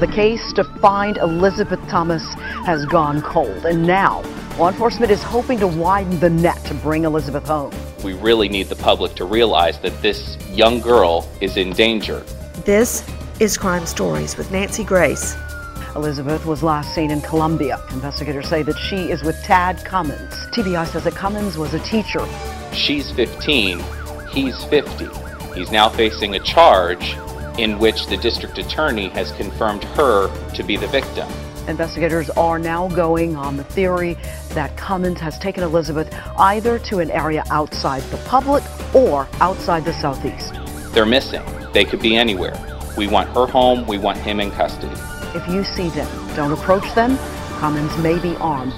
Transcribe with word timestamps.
The 0.00 0.08
case 0.08 0.52
to 0.54 0.64
find 0.64 1.18
Elizabeth 1.18 1.80
Thomas 1.88 2.24
has 2.64 2.86
gone 2.86 3.20
cold, 3.22 3.66
and 3.66 3.86
now 3.86 4.22
Law 4.60 4.68
enforcement 4.68 5.10
is 5.10 5.22
hoping 5.22 5.58
to 5.58 5.66
widen 5.66 6.20
the 6.20 6.28
net 6.28 6.62
to 6.66 6.74
bring 6.74 7.04
Elizabeth 7.04 7.46
home. 7.46 7.72
We 8.04 8.12
really 8.12 8.46
need 8.46 8.66
the 8.66 8.76
public 8.76 9.14
to 9.14 9.24
realize 9.24 9.78
that 9.78 10.02
this 10.02 10.36
young 10.50 10.80
girl 10.80 11.26
is 11.40 11.56
in 11.56 11.72
danger. 11.72 12.20
This 12.66 13.02
is 13.38 13.56
Crime 13.56 13.86
Stories 13.86 14.36
with 14.36 14.50
Nancy 14.50 14.84
Grace. 14.84 15.34
Elizabeth 15.96 16.44
was 16.44 16.62
last 16.62 16.94
seen 16.94 17.10
in 17.10 17.22
Columbia. 17.22 17.80
Investigators 17.90 18.48
say 18.48 18.62
that 18.62 18.76
she 18.76 19.10
is 19.10 19.22
with 19.22 19.42
Tad 19.44 19.82
Cummins. 19.82 20.34
TBI 20.48 20.86
says 20.88 21.04
that 21.04 21.14
Cummins 21.14 21.56
was 21.56 21.72
a 21.72 21.80
teacher. 21.80 22.26
She's 22.74 23.10
15, 23.12 23.82
he's 24.30 24.62
50. 24.64 25.08
He's 25.54 25.72
now 25.72 25.88
facing 25.88 26.34
a 26.34 26.40
charge 26.40 27.16
in 27.62 27.78
which 27.78 28.06
the 28.06 28.16
district 28.16 28.58
attorney 28.58 29.08
has 29.10 29.32
confirmed 29.32 29.84
her 29.84 30.28
to 30.54 30.62
be 30.62 30.76
the 30.76 30.86
victim. 30.88 31.28
Investigators 31.68 32.30
are 32.30 32.58
now 32.58 32.88
going 32.88 33.36
on 33.36 33.56
the 33.56 33.64
theory 33.64 34.16
that 34.50 34.76
Cummins 34.76 35.20
has 35.20 35.38
taken 35.38 35.62
Elizabeth 35.62 36.12
either 36.38 36.78
to 36.80 36.98
an 36.98 37.10
area 37.10 37.44
outside 37.50 38.02
the 38.04 38.16
public 38.18 38.64
or 38.94 39.28
outside 39.40 39.84
the 39.84 39.92
southeast. 39.92 40.54
They're 40.92 41.06
missing. 41.06 41.42
They 41.72 41.84
could 41.84 42.00
be 42.00 42.16
anywhere. 42.16 42.58
We 42.96 43.06
want 43.06 43.28
her 43.30 43.46
home. 43.46 43.86
We 43.86 43.98
want 43.98 44.18
him 44.18 44.40
in 44.40 44.50
custody. 44.50 44.94
If 45.34 45.46
you 45.48 45.62
see 45.62 45.90
them, 45.90 46.08
don't 46.34 46.52
approach 46.52 46.92
them. 46.94 47.16
Cummins 47.60 47.96
may 47.98 48.18
be 48.18 48.34
armed. 48.36 48.72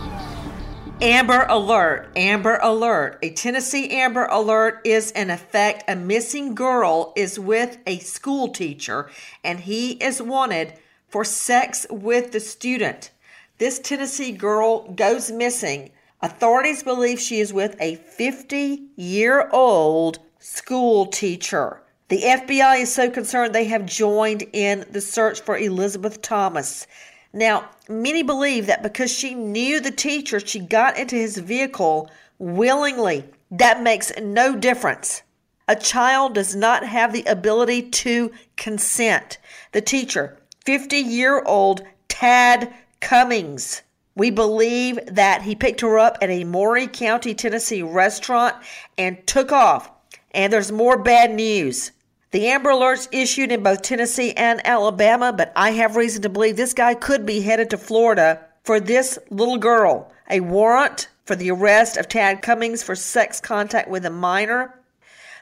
Amber 1.03 1.47
Alert, 1.49 2.13
Amber 2.15 2.61
Alert. 2.63 3.19
A 3.23 3.31
Tennessee 3.31 3.91
Amber 3.91 4.27
Alert 4.27 4.83
is 4.85 5.11
in 5.11 5.31
effect 5.31 5.83
a 5.89 5.97
missing 5.97 6.55
girl 6.55 7.13
is 7.17 7.41
with 7.41 7.79
a 7.89 7.99
school 7.99 8.47
teacher 8.47 9.11
and 9.43 9.59
he 9.59 9.95
is 9.95 10.23
wanted 10.23 10.75
for 11.09 11.25
sex 11.25 11.89
with 11.91 12.31
the 12.31 12.39
student. 12.39 13.11
This 13.59 13.81
Tennessee 13.81 14.31
girl 14.31 14.93
goes 14.93 15.33
missing. 15.33 15.91
Authorities 16.21 16.85
believe 16.85 17.19
she 17.19 17.41
is 17.41 17.53
with 17.53 17.75
a 17.81 17.97
50 17.97 18.91
year 18.95 19.51
old 19.51 20.21
school 20.39 21.07
teacher. 21.07 21.83
The 22.11 22.23
FBI 22.23 22.83
is 22.83 22.95
so 22.95 23.11
concerned 23.11 23.53
they 23.53 23.65
have 23.65 23.87
joined 23.87 24.45
in 24.53 24.85
the 24.93 25.01
search 25.01 25.41
for 25.41 25.59
Elizabeth 25.59 26.23
Thomas. 26.23 26.87
Now, 27.33 27.71
many 27.93 28.23
believe 28.23 28.67
that 28.67 28.83
because 28.83 29.13
she 29.13 29.35
knew 29.35 29.81
the 29.81 29.91
teacher, 29.91 30.41
she 30.41 30.59
got 30.59 30.99
into 30.99 31.17
his 31.17 31.39
vehicle 31.39 32.11
willingly. 32.39 33.25
That 33.51 33.83
makes 33.83 34.13
no 34.21 34.57
difference. 34.57 35.23
A 35.69 35.77
child 35.77 36.35
does 36.35 36.57
not 36.57 36.85
have 36.85 37.13
the 37.13 37.25
ability 37.25 37.83
to 37.91 38.33
consent. 38.57 39.39
The 39.73 39.81
teacher 39.81 40.39
50 40.65 40.97
year 40.97 41.43
old 41.43 41.83
Tad 42.09 42.73
Cummings. 43.01 43.83
We 44.15 44.31
believe 44.31 44.99
that 45.07 45.43
he 45.43 45.55
picked 45.55 45.81
her 45.81 45.99
up 45.99 46.19
at 46.21 46.31
a 46.31 46.45
Maury 46.45 46.87
County, 46.87 47.35
Tennessee 47.35 47.83
restaurant 47.83 48.57
and 48.99 49.27
took 49.27 49.53
off. 49.53 49.91
And 50.33 50.53
there's 50.53 50.73
more 50.73 50.99
bad 50.99 51.33
news. 51.33 51.93
The 52.33 52.49
Amber 52.49 52.71
Alerts 52.71 53.09
issued 53.13 53.53
in 53.53 53.63
both 53.63 53.83
Tennessee 53.83 54.33
and 54.33 54.61
Alabama, 54.67 55.33
but 55.33 55.53
I 55.55 55.71
have 55.73 55.97
reason 55.97 56.23
to 56.23 56.29
believe 56.29 56.57
this 56.57 56.75
guy 56.75 56.95
could 56.95 57.25
be 57.25 57.43
headed 57.43 57.71
to 57.71 57.79
Florida 57.79 58.41
for 58.65 58.81
this 58.81 59.19
little 59.31 59.59
girl. 59.59 60.11
A 60.31 60.41
warrant 60.41 61.09
for 61.25 61.37
the 61.37 61.51
arrest 61.51 61.97
of 61.97 62.09
Tad 62.09 62.43
Cummings 62.43 62.83
for 62.83 62.97
sex 62.97 63.41
contact 63.41 63.89
with 63.89 64.05
a 64.05 64.11
minor 64.11 64.75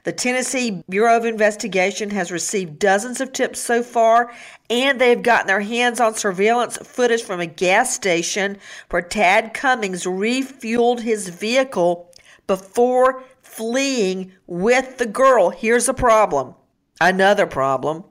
the 0.03 0.13
Tennessee 0.13 0.83
Bureau 0.89 1.19
of 1.19 1.27
Investigation 1.27 2.09
has 2.11 2.33
received 2.33 2.79
dozens 2.79 3.21
of 3.21 3.35
tips 3.35 3.61
so 3.61 3.83
far, 3.83 4.33
and 4.71 4.99
they've 4.99 5.23
gotten 5.23 5.47
their 5.47 5.61
hands 5.61 6.01
on 6.01 6.15
surveillance 6.15 6.79
footage 6.79 7.23
from 7.23 7.41
a 7.41 7.47
gas 7.47 7.95
station 7.95 8.57
where 8.89 9.03
Tad 9.03 9.53
Cummings 9.53 10.05
refueled 10.05 11.01
his 11.01 11.29
vehicle 11.29 12.11
before 12.47 13.23
fleeing 13.43 14.33
with 14.47 14.97
the 14.97 15.07
girl. 15.07 15.51
Here's 15.51 15.89
a 15.89 15.95
problem. 15.95 16.55
Another 17.01 17.47
problem. 17.47 18.05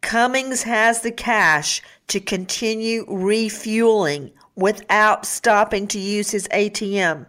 Cummings 0.00 0.62
has 0.62 1.00
the 1.00 1.10
cash 1.10 1.82
to 2.08 2.20
continue 2.20 3.04
refueling 3.08 4.30
without 4.54 5.26
stopping 5.26 5.86
to 5.88 5.98
use 5.98 6.30
his 6.30 6.46
ATM. 6.48 7.26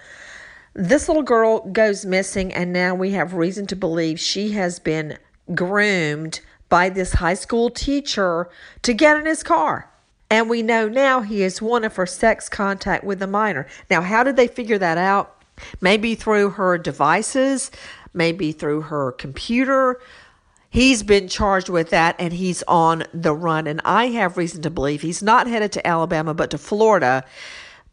This 0.73 1.07
little 1.07 1.23
girl 1.23 1.59
goes 1.69 2.05
missing, 2.05 2.53
and 2.53 2.73
now 2.73 2.95
we 2.95 3.11
have 3.11 3.33
reason 3.33 3.67
to 3.67 3.75
believe 3.75 4.19
she 4.19 4.51
has 4.51 4.79
been 4.79 5.17
groomed 5.53 6.41
by 6.69 6.89
this 6.89 7.13
high 7.13 7.35
school 7.35 7.69
teacher 7.69 8.49
to 8.81 8.93
get 8.93 9.17
in 9.17 9.25
his 9.25 9.43
car. 9.43 9.89
And 10.31 10.49
we 10.49 10.63
know 10.63 10.89
now 10.89 11.21
he 11.21 11.43
is 11.43 11.61
one 11.61 11.83
of 11.83 11.95
her 11.95 12.07
sex 12.07 12.49
contact 12.49 13.03
with 13.03 13.21
a 13.21 13.27
minor. 13.27 13.67
Now, 13.91 14.01
how 14.01 14.23
did 14.23 14.35
they 14.35 14.47
figure 14.47 14.79
that 14.79 14.97
out? 14.97 15.43
Maybe 15.79 16.15
through 16.15 16.51
her 16.51 16.79
devices, 16.79 17.69
maybe 18.15 18.51
through 18.51 18.81
her 18.81 19.11
computer, 19.11 20.01
He's 20.73 21.03
been 21.03 21.27
charged 21.27 21.69
with 21.69 21.91
that 21.91 22.15
and 22.17 22.33
he's 22.33 22.63
on 22.63 23.03
the 23.13 23.35
run. 23.35 23.67
And 23.67 23.79
I 23.85 24.07
have 24.07 24.37
reason 24.37 24.63
to 24.63 24.71
believe 24.71 25.03
he's 25.03 25.21
not 25.21 25.45
headed 25.45 25.71
to 25.73 25.87
Alabama, 25.87 26.33
but 26.33 26.49
to 26.49 26.57
Florida. 26.57 27.23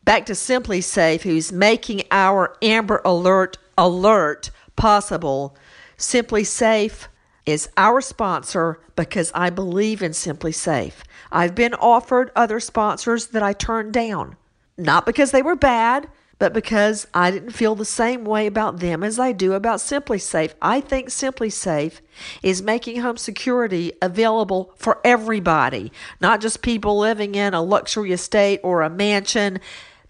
Back 0.05 0.25
to 0.27 0.32
SimpliSafe, 0.32 1.21
who's 1.21 1.53
making 1.53 2.05
our 2.11 2.56
Amber 2.62 3.03
Alert 3.05 3.59
alert 3.77 4.50
possible. 4.77 5.55
SimpliSafe 5.99 7.09
is 7.44 7.69
our 7.77 8.00
sponsor 8.00 8.81
because 8.97 9.31
I 9.35 9.50
believe 9.50 10.03
in 10.03 10.12
SimpliSafe. 10.12 11.03
I've 11.31 11.55
been 11.55 11.75
offered 11.75 12.33
other 12.35 12.61
sponsors 12.61 13.26
that 13.26 13.43
I 13.43 13.53
turned 13.53 13.93
down, 13.93 14.37
not 14.79 15.05
because 15.05 15.33
they 15.33 15.43
were 15.43 15.55
bad, 15.55 16.09
but 16.41 16.55
because 16.55 17.07
I 17.13 17.31
didn't 17.31 17.51
feel 17.51 17.75
the 17.77 17.85
same 17.85 18.25
way 18.25 18.47
about 18.47 18.81
them 18.81 19.05
as 19.05 19.19
I 19.19 19.31
do 19.31 19.53
about 19.53 19.79
SimpliSafe. 19.79 20.55
I 20.61 20.81
think 20.81 21.11
SimpliSafe 21.11 22.01
is 22.43 22.63
making 22.63 23.03
home 23.03 23.19
security 23.19 23.93
available 24.01 24.73
for 24.75 25.01
everybody, 25.05 25.93
not 26.19 26.41
just 26.41 26.63
people 26.63 26.99
living 26.99 27.35
in 27.35 27.53
a 27.53 27.63
luxury 27.63 28.11
estate 28.11 28.61
or 28.65 28.81
a 28.81 28.89
mansion. 28.89 29.61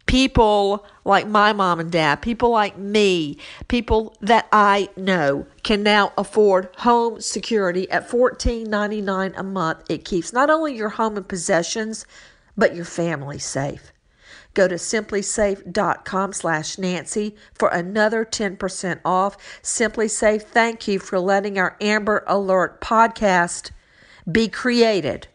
People 0.07 0.87
like 1.05 1.27
my 1.27 1.53
mom 1.53 1.81
and 1.81 1.91
dad, 1.91 2.23
people 2.23 2.51
like 2.51 2.79
me, 2.79 3.37
people 3.67 4.17
that 4.21 4.47
I 4.53 4.89
know 4.97 5.47
can 5.65 5.83
now 5.83 6.13
afford 6.17 6.69
home 6.79 7.21
security 7.21 7.91
at 7.91 8.09
$14.99 8.09 9.35
a 9.37 9.43
month. 9.43 9.83
It 9.91 10.05
keeps 10.05 10.33
not 10.33 10.49
only 10.49 10.77
your 10.77 10.91
home 10.91 11.17
and 11.17 11.27
possessions, 11.27 12.07
but 12.57 12.77
your 12.77 12.85
family 12.85 13.41
safe. 13.41 13.93
Go 14.55 14.67
to 14.69 14.75
simplisafe.com 14.75 16.33
slash 16.33 16.79
Nancy 16.79 17.37
for 17.55 17.69
another 17.69 18.25
10% 18.25 19.01
off. 19.05 19.37
SimpliSafe, 19.63 20.43
thank 20.43 20.89
you 20.89 20.99
for 20.99 21.19
letting 21.21 21.59
our 21.59 21.77
Amber 21.81 22.25
Alert 22.27 22.81
podcast 22.81 23.71
be 24.31 24.49
created. 24.49 25.29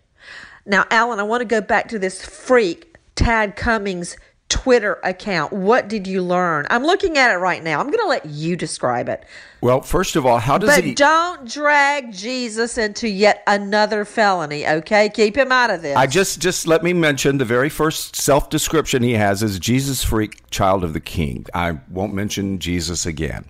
Now, 0.66 0.86
Alan, 0.90 1.20
I 1.20 1.24
want 1.24 1.42
to 1.42 1.46
go 1.46 1.62
back 1.62 1.88
to 1.90 2.00
this 2.00 2.26
freak, 2.26 2.98
Tad 3.16 3.56
Cummings 3.56 4.18
Twitter 4.50 5.00
account. 5.04 5.52
What 5.52 5.88
did 5.88 6.06
you 6.06 6.22
learn? 6.22 6.68
I'm 6.70 6.84
looking 6.84 7.18
at 7.18 7.32
it 7.32 7.38
right 7.38 7.64
now. 7.64 7.80
I'm 7.80 7.88
going 7.88 8.00
to 8.00 8.08
let 8.08 8.26
you 8.28 8.56
describe 8.56 9.10
it. 9.10 9.24
Well, 9.62 9.82
first 9.82 10.16
of 10.16 10.26
all, 10.26 10.38
how 10.38 10.60
does 10.60 10.70
but 10.70 10.84
he? 10.84 10.94
don't 10.94 11.50
drag 11.50 12.14
Jesus 12.14 12.78
into 12.78 13.10
yet 13.10 13.42
another 13.48 14.06
felony. 14.06 14.68
Okay, 14.68 15.10
keep 15.10 15.36
him 15.36 15.52
out 15.52 15.72
of 15.72 15.82
this. 15.82 15.98
I 15.98 16.06
just 16.06 16.40
just 16.40 16.68
let 16.68 16.84
me 16.84 16.94
mention 16.94 17.40
the 17.40 17.46
very 17.46 17.70
first 17.70 18.16
self 18.16 18.52
description 18.52 19.02
he 19.02 19.14
has 19.14 19.42
is 19.42 19.58
Jesus 19.58 20.04
freak, 20.04 20.48
child 20.52 20.84
of 20.84 20.94
the 20.94 21.00
King. 21.00 21.48
I 21.54 21.80
won't 21.90 22.14
mention 22.14 22.60
Jesus 22.60 23.08
again. 23.08 23.46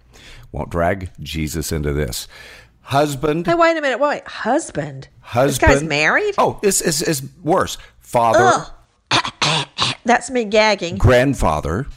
Won't 0.54 0.70
drag 0.70 1.10
Jesus 1.20 1.74
into 1.74 1.92
this. 1.92 2.30
Husband. 2.80 3.46
Hey, 3.46 3.56
wait 3.56 3.76
a 3.76 3.82
minute. 3.82 4.00
Wait, 4.00 4.26
husband. 4.26 5.10
Husband. 5.20 5.50
This 5.50 5.80
guy's 5.82 5.84
married. 5.84 6.36
Oh, 6.38 6.60
it's 6.64 6.80
it's, 6.80 7.02
it's 7.02 7.24
worse. 7.44 7.78
Father. 8.00 8.66
That's 10.06 10.30
me 10.30 10.46
gagging. 10.46 10.98
Grandfather. 10.98 11.88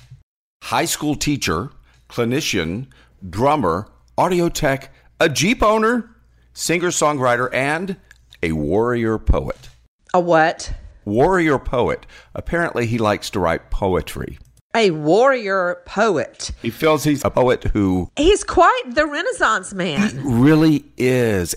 High 0.65 0.87
school 0.87 1.15
teacher. 1.15 1.71
Clinician. 2.09 2.87
Drummer. 3.29 3.89
Audio 4.17 4.49
tech. 4.49 4.93
A 5.21 5.29
Jeep 5.29 5.63
owner. 5.63 6.11
Singer 6.55 6.89
songwriter 6.89 7.53
and 7.53 7.97
a 8.43 8.53
warrior 8.53 9.19
poet. 9.19 9.69
A 10.15 10.21
what? 10.21 10.73
Warrior 11.05 11.59
poet. 11.59 12.07
Apparently, 12.35 12.87
he 12.87 12.99
likes 12.99 13.31
to 13.31 13.41
write 13.41 13.71
poetry. 13.71 14.39
A 14.75 14.91
warrior 14.91 15.83
poet. 15.87 16.51
He 16.63 16.71
feels 16.71 17.05
he's 17.05 17.25
a 17.25 17.31
poet 17.31 17.65
who 17.65 18.11
He's 18.17 18.43
quite 18.45 18.83
the 18.89 19.07
Renaissance 19.07 19.73
man. 19.75 20.19
really 20.43 20.85
is. 20.97 21.55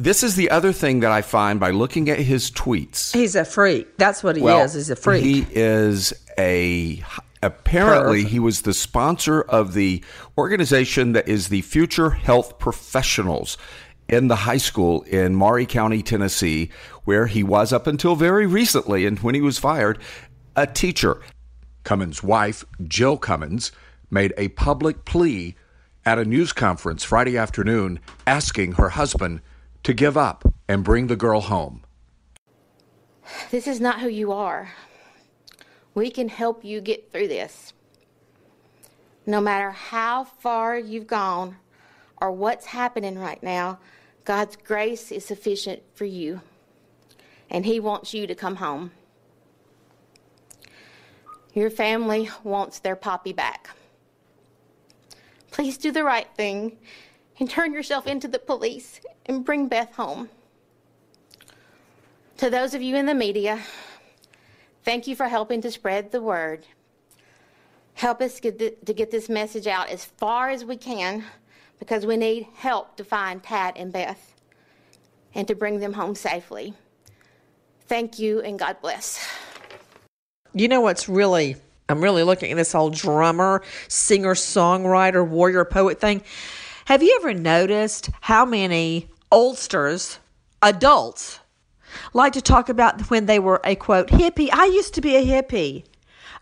This 0.00 0.22
is 0.22 0.36
the 0.36 0.48
other 0.50 0.72
thing 0.72 1.00
that 1.00 1.10
I 1.10 1.22
find 1.22 1.58
by 1.58 1.70
looking 1.70 2.08
at 2.08 2.20
his 2.20 2.52
tweets. 2.52 3.12
He's 3.12 3.34
a 3.34 3.44
freak. 3.44 3.96
That's 3.96 4.22
what 4.22 4.36
he 4.36 4.42
Well, 4.42 4.62
is. 4.62 4.74
He's 4.74 4.90
a 4.90 4.96
freak. 4.96 5.24
He 5.24 5.44
is 5.50 6.12
a. 6.38 7.02
Apparently, 7.42 8.22
he 8.24 8.38
was 8.38 8.62
the 8.62 8.74
sponsor 8.74 9.42
of 9.42 9.74
the 9.74 10.02
organization 10.36 11.12
that 11.12 11.28
is 11.28 11.48
the 11.48 11.62
Future 11.62 12.10
Health 12.10 12.60
Professionals 12.60 13.58
in 14.08 14.28
the 14.28 14.36
high 14.36 14.56
school 14.56 15.02
in 15.02 15.34
Maury 15.34 15.66
County, 15.66 16.02
Tennessee, 16.02 16.70
where 17.04 17.26
he 17.26 17.42
was 17.42 17.72
up 17.72 17.88
until 17.88 18.14
very 18.14 18.46
recently, 18.46 19.04
and 19.04 19.18
when 19.18 19.34
he 19.34 19.40
was 19.40 19.58
fired, 19.58 19.98
a 20.54 20.66
teacher. 20.66 21.20
Cummins' 21.82 22.22
wife, 22.22 22.64
Jill 22.86 23.18
Cummins, 23.18 23.72
made 24.10 24.32
a 24.36 24.48
public 24.48 25.04
plea 25.04 25.56
at 26.04 26.18
a 26.18 26.24
news 26.24 26.52
conference 26.52 27.02
Friday 27.02 27.36
afternoon 27.36 27.98
asking 28.26 28.72
her 28.72 28.90
husband 28.90 29.40
to 29.88 29.94
give 29.94 30.18
up 30.18 30.44
and 30.68 30.84
bring 30.84 31.06
the 31.06 31.16
girl 31.16 31.40
home. 31.40 31.82
This 33.50 33.66
is 33.66 33.80
not 33.80 34.00
who 34.00 34.08
you 34.10 34.32
are. 34.32 34.74
We 35.94 36.10
can 36.10 36.28
help 36.28 36.62
you 36.62 36.82
get 36.82 37.10
through 37.10 37.28
this. 37.28 37.72
No 39.24 39.40
matter 39.40 39.70
how 39.70 40.24
far 40.24 40.78
you've 40.78 41.06
gone 41.06 41.56
or 42.20 42.30
what's 42.30 42.66
happening 42.66 43.18
right 43.18 43.42
now, 43.42 43.78
God's 44.26 44.56
grace 44.56 45.10
is 45.10 45.24
sufficient 45.24 45.80
for 45.94 46.04
you. 46.04 46.42
And 47.48 47.64
He 47.64 47.80
wants 47.80 48.12
you 48.12 48.26
to 48.26 48.34
come 48.34 48.56
home. 48.56 48.90
Your 51.54 51.70
family 51.70 52.28
wants 52.44 52.80
their 52.80 52.94
poppy 52.94 53.32
back. 53.32 53.70
Please 55.50 55.78
do 55.78 55.90
the 55.90 56.04
right 56.04 56.28
thing 56.36 56.76
and 57.38 57.48
turn 57.48 57.72
yourself 57.72 58.06
into 58.06 58.28
the 58.28 58.38
police 58.38 59.00
and 59.26 59.44
bring 59.44 59.68
Beth 59.68 59.94
home. 59.94 60.28
To 62.38 62.50
those 62.50 62.74
of 62.74 62.82
you 62.82 62.96
in 62.96 63.06
the 63.06 63.14
media, 63.14 63.60
thank 64.84 65.06
you 65.06 65.16
for 65.16 65.26
helping 65.26 65.60
to 65.62 65.70
spread 65.70 66.12
the 66.12 66.22
word. 66.22 66.66
Help 67.94 68.20
us 68.20 68.38
get 68.38 68.58
th- 68.58 68.76
to 68.86 68.92
get 68.92 69.10
this 69.10 69.28
message 69.28 69.66
out 69.66 69.88
as 69.88 70.04
far 70.04 70.50
as 70.50 70.64
we 70.64 70.76
can 70.76 71.24
because 71.78 72.06
we 72.06 72.16
need 72.16 72.46
help 72.54 72.96
to 72.96 73.04
find 73.04 73.42
Tad 73.42 73.76
and 73.76 73.92
Beth 73.92 74.34
and 75.34 75.48
to 75.48 75.54
bring 75.54 75.80
them 75.80 75.92
home 75.92 76.14
safely. 76.14 76.74
Thank 77.86 78.18
you 78.18 78.40
and 78.40 78.58
God 78.58 78.76
bless. 78.80 79.26
You 80.54 80.68
know 80.68 80.80
what's 80.80 81.08
really, 81.08 81.56
I'm 81.88 82.00
really 82.00 82.22
looking 82.22 82.50
at 82.52 82.56
this 82.56 82.72
whole 82.72 82.90
drummer, 82.90 83.62
singer, 83.88 84.34
songwriter, 84.34 85.26
warrior, 85.26 85.64
poet 85.64 86.00
thing. 86.00 86.22
Have 86.88 87.02
you 87.02 87.18
ever 87.20 87.34
noticed 87.34 88.08
how 88.22 88.46
many 88.46 89.10
oldsters, 89.30 90.20
adults, 90.62 91.38
like 92.14 92.32
to 92.32 92.40
talk 92.40 92.70
about 92.70 93.10
when 93.10 93.26
they 93.26 93.38
were 93.38 93.60
a 93.62 93.74
quote 93.74 94.08
hippie? 94.08 94.48
I 94.50 94.64
used 94.64 94.94
to 94.94 95.02
be 95.02 95.14
a 95.14 95.22
hippie. 95.22 95.84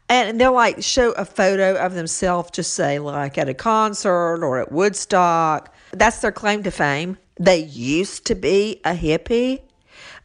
And 0.09 0.41
they'll 0.41 0.53
like 0.53 0.85
show 0.85 1.11
a 1.15 1.25
photo 1.25 1.75
of 1.75 1.95
themselves, 1.95 2.53
just 2.53 2.75
say 2.75 3.01
like 3.01 3.37
at 3.39 3.49
a 3.49 3.55
concert 3.55 4.45
or 4.45 4.61
at 4.61 4.71
Woodstock. 4.71 5.75
That's 5.91 6.21
their 6.21 6.31
claim 6.31 6.63
to 6.63 6.71
fame. 6.71 7.19
They 7.41 7.65
used 7.65 8.25
to 8.27 8.37
be 8.37 8.81
a 8.85 8.95
hippie. 8.95 9.63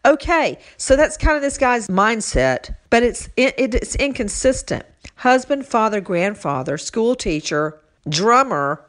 Okay, 0.06 0.60
so 0.78 0.96
that's 0.96 1.18
kind 1.18 1.36
of 1.36 1.42
this 1.42 1.58
guy's 1.58 1.88
mindset, 1.88 2.76
but 2.92 3.02
it's 3.02 3.28
it, 3.38 3.56
it's 3.58 3.96
inconsistent. 3.96 4.86
Husband, 5.16 5.66
father, 5.66 6.00
grandfather, 6.00 6.78
school 6.78 7.16
teacher, 7.16 7.82
drummer, 8.08 8.86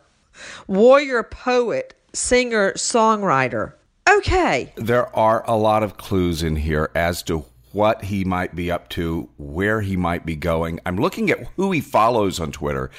warrior 0.67 1.23
poet, 1.23 1.95
singer, 2.13 2.73
songwriter. 2.73 3.75
Okay. 4.09 4.73
There 4.77 5.15
are 5.17 5.45
a 5.47 5.57
lot 5.57 5.83
of 5.83 5.97
clues 5.97 6.43
in 6.43 6.57
here 6.57 6.91
as 6.95 7.23
to 7.25 7.45
what 7.73 8.05
he 8.05 8.25
might 8.25 8.55
be 8.55 8.71
up 8.71 8.89
to, 8.91 9.29
where 9.39 9.81
he 9.81 9.97
might 9.97 10.27
be 10.27 10.37
going. 10.37 10.81
I'm 10.85 10.97
looking 10.97 11.31
at 11.31 11.47
who 11.57 11.73
he 11.73 11.81
follows 11.81 12.39
on 12.39 12.53
Twitter. 12.53 12.91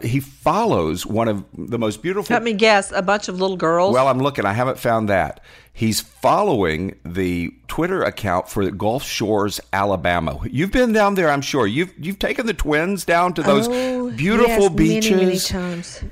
He 0.00 0.20
follows 0.20 1.06
one 1.06 1.28
of 1.28 1.44
the 1.56 1.78
most 1.78 2.02
beautiful. 2.02 2.34
Let 2.34 2.42
me 2.42 2.52
guess, 2.52 2.90
a 2.92 3.02
bunch 3.02 3.28
of 3.28 3.40
little 3.40 3.56
girls. 3.56 3.94
Well, 3.94 4.08
I'm 4.08 4.18
looking. 4.18 4.44
I 4.44 4.52
haven't 4.52 4.78
found 4.78 5.08
that. 5.08 5.40
He's 5.72 6.00
following 6.00 6.98
the 7.04 7.52
Twitter 7.68 8.02
account 8.02 8.48
for 8.48 8.68
Gulf 8.70 9.04
Shores, 9.04 9.60
Alabama. 9.72 10.38
You've 10.50 10.72
been 10.72 10.92
down 10.92 11.14
there, 11.14 11.30
I'm 11.30 11.40
sure. 11.42 11.66
You've 11.66 11.92
you've 11.98 12.18
taken 12.18 12.46
the 12.46 12.54
twins 12.54 13.04
down 13.04 13.34
to 13.34 13.42
those 13.42 13.68
Oh, 13.70 14.10
beautiful 14.10 14.64
yes, 14.64 14.72
beaches. 14.74 15.10
Many, 15.10 15.24
many 15.26 15.38
times. 15.38 16.04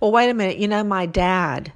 Well, 0.00 0.12
wait 0.12 0.30
a 0.30 0.34
minute. 0.34 0.58
You 0.58 0.68
know, 0.68 0.84
my 0.84 1.06
dad 1.06 1.72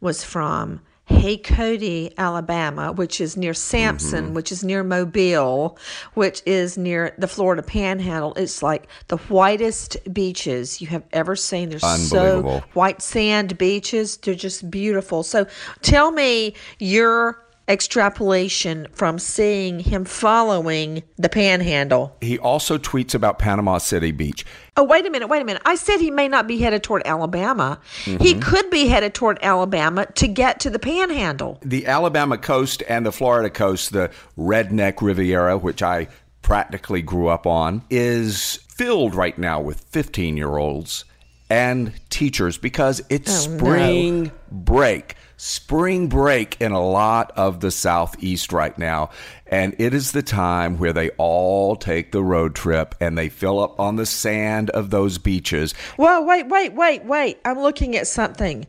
was 0.00 0.24
from 0.24 0.80
Hey 1.04 1.36
Cody, 1.36 2.14
Alabama, 2.16 2.92
which 2.92 3.20
is 3.20 3.36
near 3.36 3.52
Samson, 3.54 4.26
Mm-hmm. 4.26 4.34
which 4.34 4.50
is 4.52 4.64
near 4.64 4.82
Mobile, 4.82 5.76
which 6.14 6.42
is 6.46 6.78
near 6.78 7.14
the 7.18 7.28
Florida 7.28 7.62
Panhandle. 7.62 8.32
It's 8.34 8.62
like 8.62 8.86
the 9.08 9.18
whitest 9.18 9.96
beaches 10.12 10.80
you 10.80 10.86
have 10.86 11.02
ever 11.12 11.36
seen. 11.36 11.68
They're 11.70 11.80
so 11.80 12.62
white 12.72 13.02
sand 13.02 13.58
beaches. 13.58 14.16
They're 14.16 14.34
just 14.34 14.70
beautiful. 14.70 15.22
So, 15.22 15.46
tell 15.82 16.12
me 16.12 16.54
your 16.78 17.41
extrapolation 17.68 18.86
from 18.92 19.18
seeing 19.18 19.80
him 19.80 20.04
following 20.04 21.02
the 21.16 21.28
Panhandle. 21.28 22.16
He 22.20 22.38
also 22.38 22.78
tweets 22.78 23.14
about 23.14 23.38
Panama 23.38 23.78
City 23.78 24.10
Beach. 24.10 24.44
Oh, 24.76 24.84
wait 24.84 25.06
a 25.06 25.10
minute, 25.10 25.28
wait 25.28 25.42
a 25.42 25.44
minute. 25.44 25.62
I 25.64 25.74
said 25.74 25.98
he 25.98 26.10
may 26.10 26.28
not 26.28 26.46
be 26.46 26.58
headed 26.58 26.82
toward 26.82 27.02
Alabama. 27.04 27.78
Mm-hmm. 28.04 28.22
He 28.22 28.34
could 28.34 28.70
be 28.70 28.86
headed 28.86 29.14
toward 29.14 29.38
Alabama 29.42 30.06
to 30.06 30.26
get 30.26 30.60
to 30.60 30.70
the 30.70 30.78
panhandle. 30.78 31.58
The 31.62 31.86
Alabama 31.86 32.38
coast 32.38 32.82
and 32.88 33.06
the 33.06 33.12
Florida 33.12 33.50
coast, 33.50 33.92
the 33.92 34.10
redneck 34.36 35.00
Riviera, 35.00 35.58
which 35.58 35.82
I 35.82 36.08
practically 36.42 37.02
grew 37.02 37.28
up 37.28 37.46
on, 37.46 37.82
is 37.90 38.56
filled 38.68 39.14
right 39.14 39.38
now 39.38 39.60
with 39.60 39.80
15 39.90 40.36
year 40.36 40.56
olds 40.56 41.04
and 41.52 41.92
teachers 42.08 42.56
because 42.56 43.02
it's 43.10 43.46
Oh, 43.46 43.50
no. 43.50 43.56
spring 43.58 44.32
break. 44.50 45.16
Spring 45.36 46.08
break 46.08 46.58
in 46.62 46.72
a 46.72 46.80
lot 46.82 47.30
of 47.36 47.60
the 47.60 47.70
Southeast 47.70 48.54
right 48.54 48.76
now. 48.78 49.10
And 49.46 49.74
it 49.78 49.92
is 49.92 50.12
the 50.12 50.22
time 50.22 50.78
where 50.78 50.94
they 50.94 51.10
all 51.18 51.76
take 51.76 52.10
the 52.12 52.22
road 52.22 52.54
trip 52.54 52.94
and 53.00 53.18
they 53.18 53.28
fill 53.28 53.60
up 53.60 53.78
on 53.78 53.96
the 53.96 54.06
sand 54.06 54.70
of 54.70 54.88
those 54.88 55.18
beaches. 55.18 55.74
Well, 55.98 56.24
wait, 56.24 56.48
wait, 56.48 56.72
wait, 56.72 57.04
wait. 57.04 57.38
I'm 57.44 57.58
looking 57.58 57.96
at 57.96 58.06
something. 58.06 58.66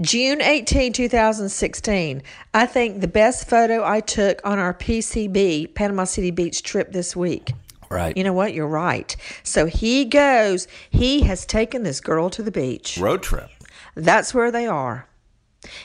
June 0.00 0.40
18, 0.42 0.92
2016. 0.92 2.22
I 2.54 2.66
think 2.66 3.00
the 3.00 3.08
best 3.08 3.48
photo 3.48 3.84
I 3.84 3.98
took 4.00 4.40
on 4.46 4.60
our 4.60 4.74
PCB, 4.74 5.74
Panama 5.74 6.04
City 6.04 6.30
Beach 6.30 6.62
trip 6.62 6.92
this 6.92 7.16
week. 7.16 7.52
Right. 7.92 8.16
You 8.16 8.24
know 8.24 8.32
what? 8.32 8.54
You're 8.54 8.66
right. 8.66 9.14
So 9.42 9.66
he 9.66 10.04
goes, 10.04 10.66
he 10.90 11.20
has 11.22 11.44
taken 11.44 11.82
this 11.82 12.00
girl 12.00 12.30
to 12.30 12.42
the 12.42 12.50
beach. 12.50 12.98
road 12.98 13.22
trip. 13.22 13.50
That's 13.94 14.32
where 14.32 14.50
they 14.50 14.66
are. 14.66 15.06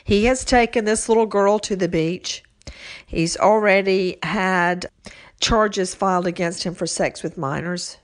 He 0.04 0.26
has 0.26 0.46
taken 0.46 0.86
this 0.86 1.08
little 1.10 1.26
girl 1.26 1.60
to 1.60 1.76
the 1.76 1.88
beach. 1.88 2.44
He's 3.06 3.38
already 3.38 4.18
had 4.24 4.88
charges 5.40 5.94
filed 5.94 6.26
against 6.26 6.64
him 6.64 6.74
for 6.74 6.88
sex 6.88 7.22
with 7.22 7.38
minors. 7.38 7.98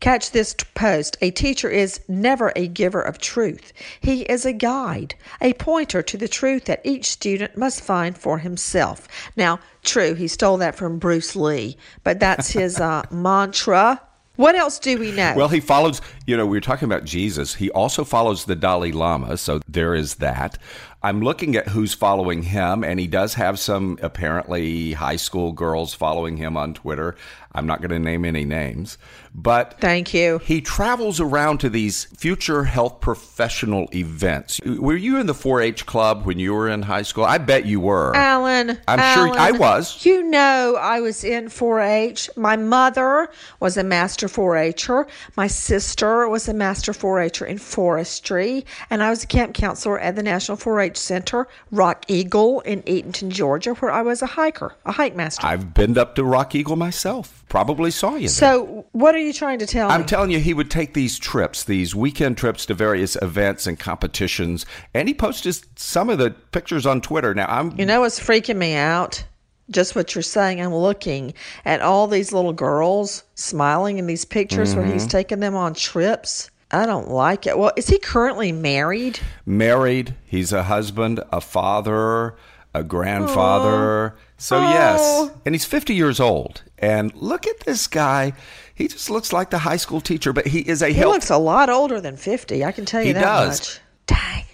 Catch 0.00 0.30
this 0.30 0.54
post. 0.74 1.16
A 1.20 1.30
teacher 1.30 1.68
is 1.68 2.00
never 2.08 2.52
a 2.54 2.68
giver 2.68 3.00
of 3.00 3.18
truth. 3.18 3.72
He 4.00 4.22
is 4.22 4.46
a 4.46 4.52
guide, 4.52 5.14
a 5.40 5.54
pointer 5.54 6.02
to 6.02 6.16
the 6.16 6.28
truth 6.28 6.66
that 6.66 6.80
each 6.84 7.06
student 7.06 7.56
must 7.56 7.82
find 7.82 8.16
for 8.16 8.38
himself. 8.38 9.08
Now, 9.36 9.58
true, 9.82 10.14
he 10.14 10.28
stole 10.28 10.56
that 10.58 10.76
from 10.76 10.98
Bruce 10.98 11.34
Lee, 11.34 11.76
but 12.04 12.20
that's 12.20 12.50
his 12.50 12.78
uh, 12.78 13.02
mantra. 13.10 14.00
What 14.38 14.54
else 14.54 14.78
do 14.78 14.96
we 15.00 15.10
know? 15.10 15.34
Well, 15.36 15.48
he 15.48 15.58
follows, 15.58 16.00
you 16.24 16.36
know, 16.36 16.46
we 16.46 16.56
were 16.56 16.60
talking 16.60 16.86
about 16.86 17.04
Jesus. 17.04 17.56
He 17.56 17.72
also 17.72 18.04
follows 18.04 18.44
the 18.44 18.54
Dalai 18.54 18.92
Lama, 18.92 19.36
so 19.36 19.60
there 19.66 19.96
is 19.96 20.14
that. 20.16 20.58
I'm 21.02 21.22
looking 21.22 21.56
at 21.56 21.66
who's 21.66 21.92
following 21.92 22.44
him, 22.44 22.84
and 22.84 23.00
he 23.00 23.08
does 23.08 23.34
have 23.34 23.58
some 23.58 23.98
apparently 24.00 24.92
high 24.92 25.16
school 25.16 25.50
girls 25.50 25.92
following 25.92 26.36
him 26.36 26.56
on 26.56 26.72
Twitter. 26.72 27.16
I'm 27.52 27.66
not 27.66 27.80
going 27.80 27.90
to 27.90 27.98
name 27.98 28.24
any 28.24 28.44
names, 28.44 28.98
but 29.34 29.80
Thank 29.80 30.12
you. 30.12 30.38
he 30.38 30.60
travels 30.60 31.18
around 31.18 31.58
to 31.58 31.70
these 31.70 32.04
future 32.04 32.64
health 32.64 33.00
professional 33.00 33.88
events. 33.94 34.60
Were 34.64 34.96
you 34.96 35.18
in 35.18 35.26
the 35.26 35.34
4 35.34 35.62
H 35.62 35.86
club 35.86 36.26
when 36.26 36.38
you 36.38 36.52
were 36.52 36.68
in 36.68 36.82
high 36.82 37.02
school? 37.02 37.24
I 37.24 37.38
bet 37.38 37.64
you 37.64 37.80
were. 37.80 38.14
Alan. 38.14 38.78
I'm 38.86 39.14
sure 39.14 39.38
I 39.38 39.52
was. 39.52 40.04
You 40.04 40.22
know, 40.24 40.76
I 40.78 41.00
was 41.00 41.24
in 41.24 41.48
4 41.48 41.80
H. 41.80 42.30
My 42.36 42.56
mother 42.56 43.30
was 43.60 43.76
a 43.76 43.84
master 43.84 44.28
4 44.28 44.56
H'er. 44.56 45.06
My 45.36 45.46
sister 45.46 46.28
was 46.28 46.48
a 46.48 46.54
master 46.54 46.92
4 46.92 47.20
H'er 47.30 47.46
in 47.46 47.58
forestry. 47.58 48.66
And 48.90 49.02
I 49.02 49.10
was 49.10 49.24
a 49.24 49.26
camp 49.26 49.54
counselor 49.54 49.98
at 49.98 50.16
the 50.16 50.22
National 50.22 50.56
4 50.56 50.80
H 50.80 50.96
Center, 50.96 51.48
Rock 51.70 52.04
Eagle 52.08 52.60
in 52.60 52.82
Eatonton, 52.82 53.30
Georgia, 53.30 53.74
where 53.74 53.90
I 53.90 54.02
was 54.02 54.20
a 54.22 54.26
hiker, 54.26 54.74
a 54.84 54.92
hike 54.92 55.16
master. 55.16 55.46
I've 55.46 55.72
been 55.72 55.96
up 55.96 56.14
to 56.16 56.24
Rock 56.24 56.54
Eagle 56.54 56.76
myself. 56.76 57.44
Probably 57.48 57.90
saw 57.90 58.14
you 58.14 58.20
there. 58.22 58.28
so, 58.28 58.86
what 58.92 59.14
are 59.14 59.18
you 59.20 59.32
trying 59.32 59.58
to 59.60 59.66
tell 59.66 59.88
me? 59.88 59.94
I'm 59.94 60.02
me? 60.02 60.06
telling 60.06 60.30
you, 60.30 60.38
he 60.38 60.52
would 60.54 60.70
take 60.70 60.94
these 60.94 61.18
trips, 61.18 61.64
these 61.64 61.94
weekend 61.94 62.36
trips 62.36 62.66
to 62.66 62.74
various 62.74 63.16
events 63.22 63.66
and 63.66 63.78
competitions, 63.78 64.66
and 64.94 65.08
he 65.08 65.14
posted 65.14 65.58
some 65.78 66.10
of 66.10 66.18
the 66.18 66.30
pictures 66.30 66.84
on 66.86 67.00
Twitter. 67.00 67.34
Now, 67.34 67.46
I'm 67.48 67.78
You 67.78 67.86
know 67.86 68.00
what's 68.00 68.20
freaking 68.20 68.56
me 68.56 68.74
out? 68.74 69.24
Just 69.70 69.94
what 69.94 70.14
you're 70.14 70.22
saying. 70.22 70.60
I'm 70.62 70.74
looking 70.74 71.34
at 71.66 71.82
all 71.82 72.06
these 72.06 72.32
little 72.32 72.54
girls 72.54 73.24
smiling 73.34 73.98
in 73.98 74.06
these 74.06 74.24
pictures 74.24 74.74
where 74.74 74.84
Mm-hmm. 74.84 74.92
he's 74.94 75.06
taking 75.06 75.40
them 75.40 75.54
on 75.54 75.74
trips. 75.74 76.50
I 76.70 76.84
don't 76.86 77.08
like 77.10 77.46
it. 77.46 77.58
Well, 77.58 77.72
is 77.76 77.86
he 77.88 77.98
currently 77.98 78.52
married? 78.52 79.20
married. 79.46 80.14
He's 80.26 80.52
a 80.52 80.62
husband, 80.64 81.20
a 81.32 81.40
father, 81.40 82.34
a 82.74 82.82
grandfather. 82.82 84.16
So 84.36 84.60
yes, 84.60 85.30
and 85.44 85.54
he's 85.54 85.64
50 85.64 85.94
years 85.94 86.20
old. 86.20 86.62
And 86.78 87.12
look 87.14 87.46
at 87.46 87.60
this 87.60 87.86
guy. 87.86 88.32
He 88.74 88.86
just 88.86 89.10
looks 89.10 89.32
like 89.32 89.50
the 89.50 89.58
high 89.58 89.76
school 89.78 90.00
teacher, 90.00 90.32
but 90.32 90.46
he 90.46 90.60
is 90.60 90.80
a 90.82 90.88
He 90.88 90.94
health. 90.94 91.12
looks 91.14 91.30
a 91.30 91.38
lot 91.38 91.68
older 91.70 92.00
than 92.00 92.16
50. 92.16 92.64
I 92.64 92.70
can 92.70 92.84
tell 92.84 93.00
you 93.00 93.08
He 93.08 93.12
that 93.14 93.22
does. 93.22 93.60
much. 93.60 93.80
Dang. 94.06 94.44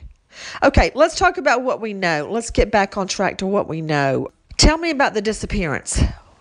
Okay, 0.63 0.91
let's 0.95 1.17
talk 1.19 1.37
about 1.37 1.63
what 1.63 1.81
we 1.83 1.93
know. 1.93 2.29
Let's 2.31 2.51
get 2.51 2.71
back 2.71 2.97
on 2.97 3.07
track 3.09 3.39
to 3.39 3.47
what 3.47 3.69
we 3.69 3.83
know. 3.83 4.29
Tell 4.57 4.79
me 4.79 4.89
about 4.91 5.13
the 5.15 5.21
disappearance. 5.21 6.01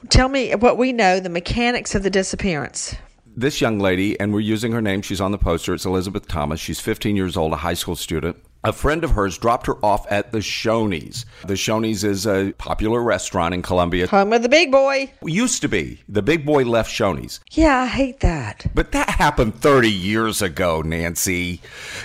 Tell 0.09 0.29
me 0.29 0.51
what 0.55 0.77
we 0.77 0.93
know, 0.93 1.19
the 1.19 1.29
mechanics 1.29 1.95
of 1.95 2.03
the 2.03 2.09
disappearance. 2.09 2.95
this 3.35 3.59
young 3.59 3.79
lady, 3.79 4.17
and 4.19 4.31
we're 4.33 4.39
using 4.41 4.71
her 4.71 4.81
name. 4.81 5.01
She's 5.01 5.19
on 5.19 5.31
the 5.31 5.37
poster. 5.39 5.73
It's 5.73 5.85
Elizabeth 5.85 6.27
Thomas. 6.27 6.59
She's 6.59 6.79
15 6.79 7.15
years 7.15 7.35
old, 7.35 7.51
a 7.51 7.55
high 7.57 7.73
school 7.73 7.95
student. 7.95 8.37
A 8.65 8.71
friend 8.71 9.03
of 9.03 9.11
hers 9.11 9.37
dropped 9.37 9.67
her 9.67 9.75
off 9.83 10.09
at 10.09 10.31
the 10.31 10.37
Shoney's. 10.37 11.25
The 11.45 11.55
Shoney's 11.55 12.05
is 12.05 12.25
a 12.25 12.53
popular 12.57 13.03
restaurant 13.03 13.53
in 13.53 13.61
Columbia. 13.61 14.07
Home 14.07 14.31
of 14.31 14.41
the 14.41 14.47
big 14.47 14.71
boy. 14.71 15.11
Used 15.21 15.61
to 15.63 15.67
be. 15.67 16.01
The 16.07 16.21
big 16.21 16.45
boy 16.45 16.63
left 16.63 16.89
Shoney's. 16.89 17.41
Yeah, 17.51 17.79
I 17.79 17.87
hate 17.87 18.21
that. 18.21 18.65
But 18.73 18.93
that 18.93 19.09
happened 19.09 19.55
30 19.55 19.91
years 19.91 20.41
ago, 20.41 20.81
Nancy. 20.81 21.59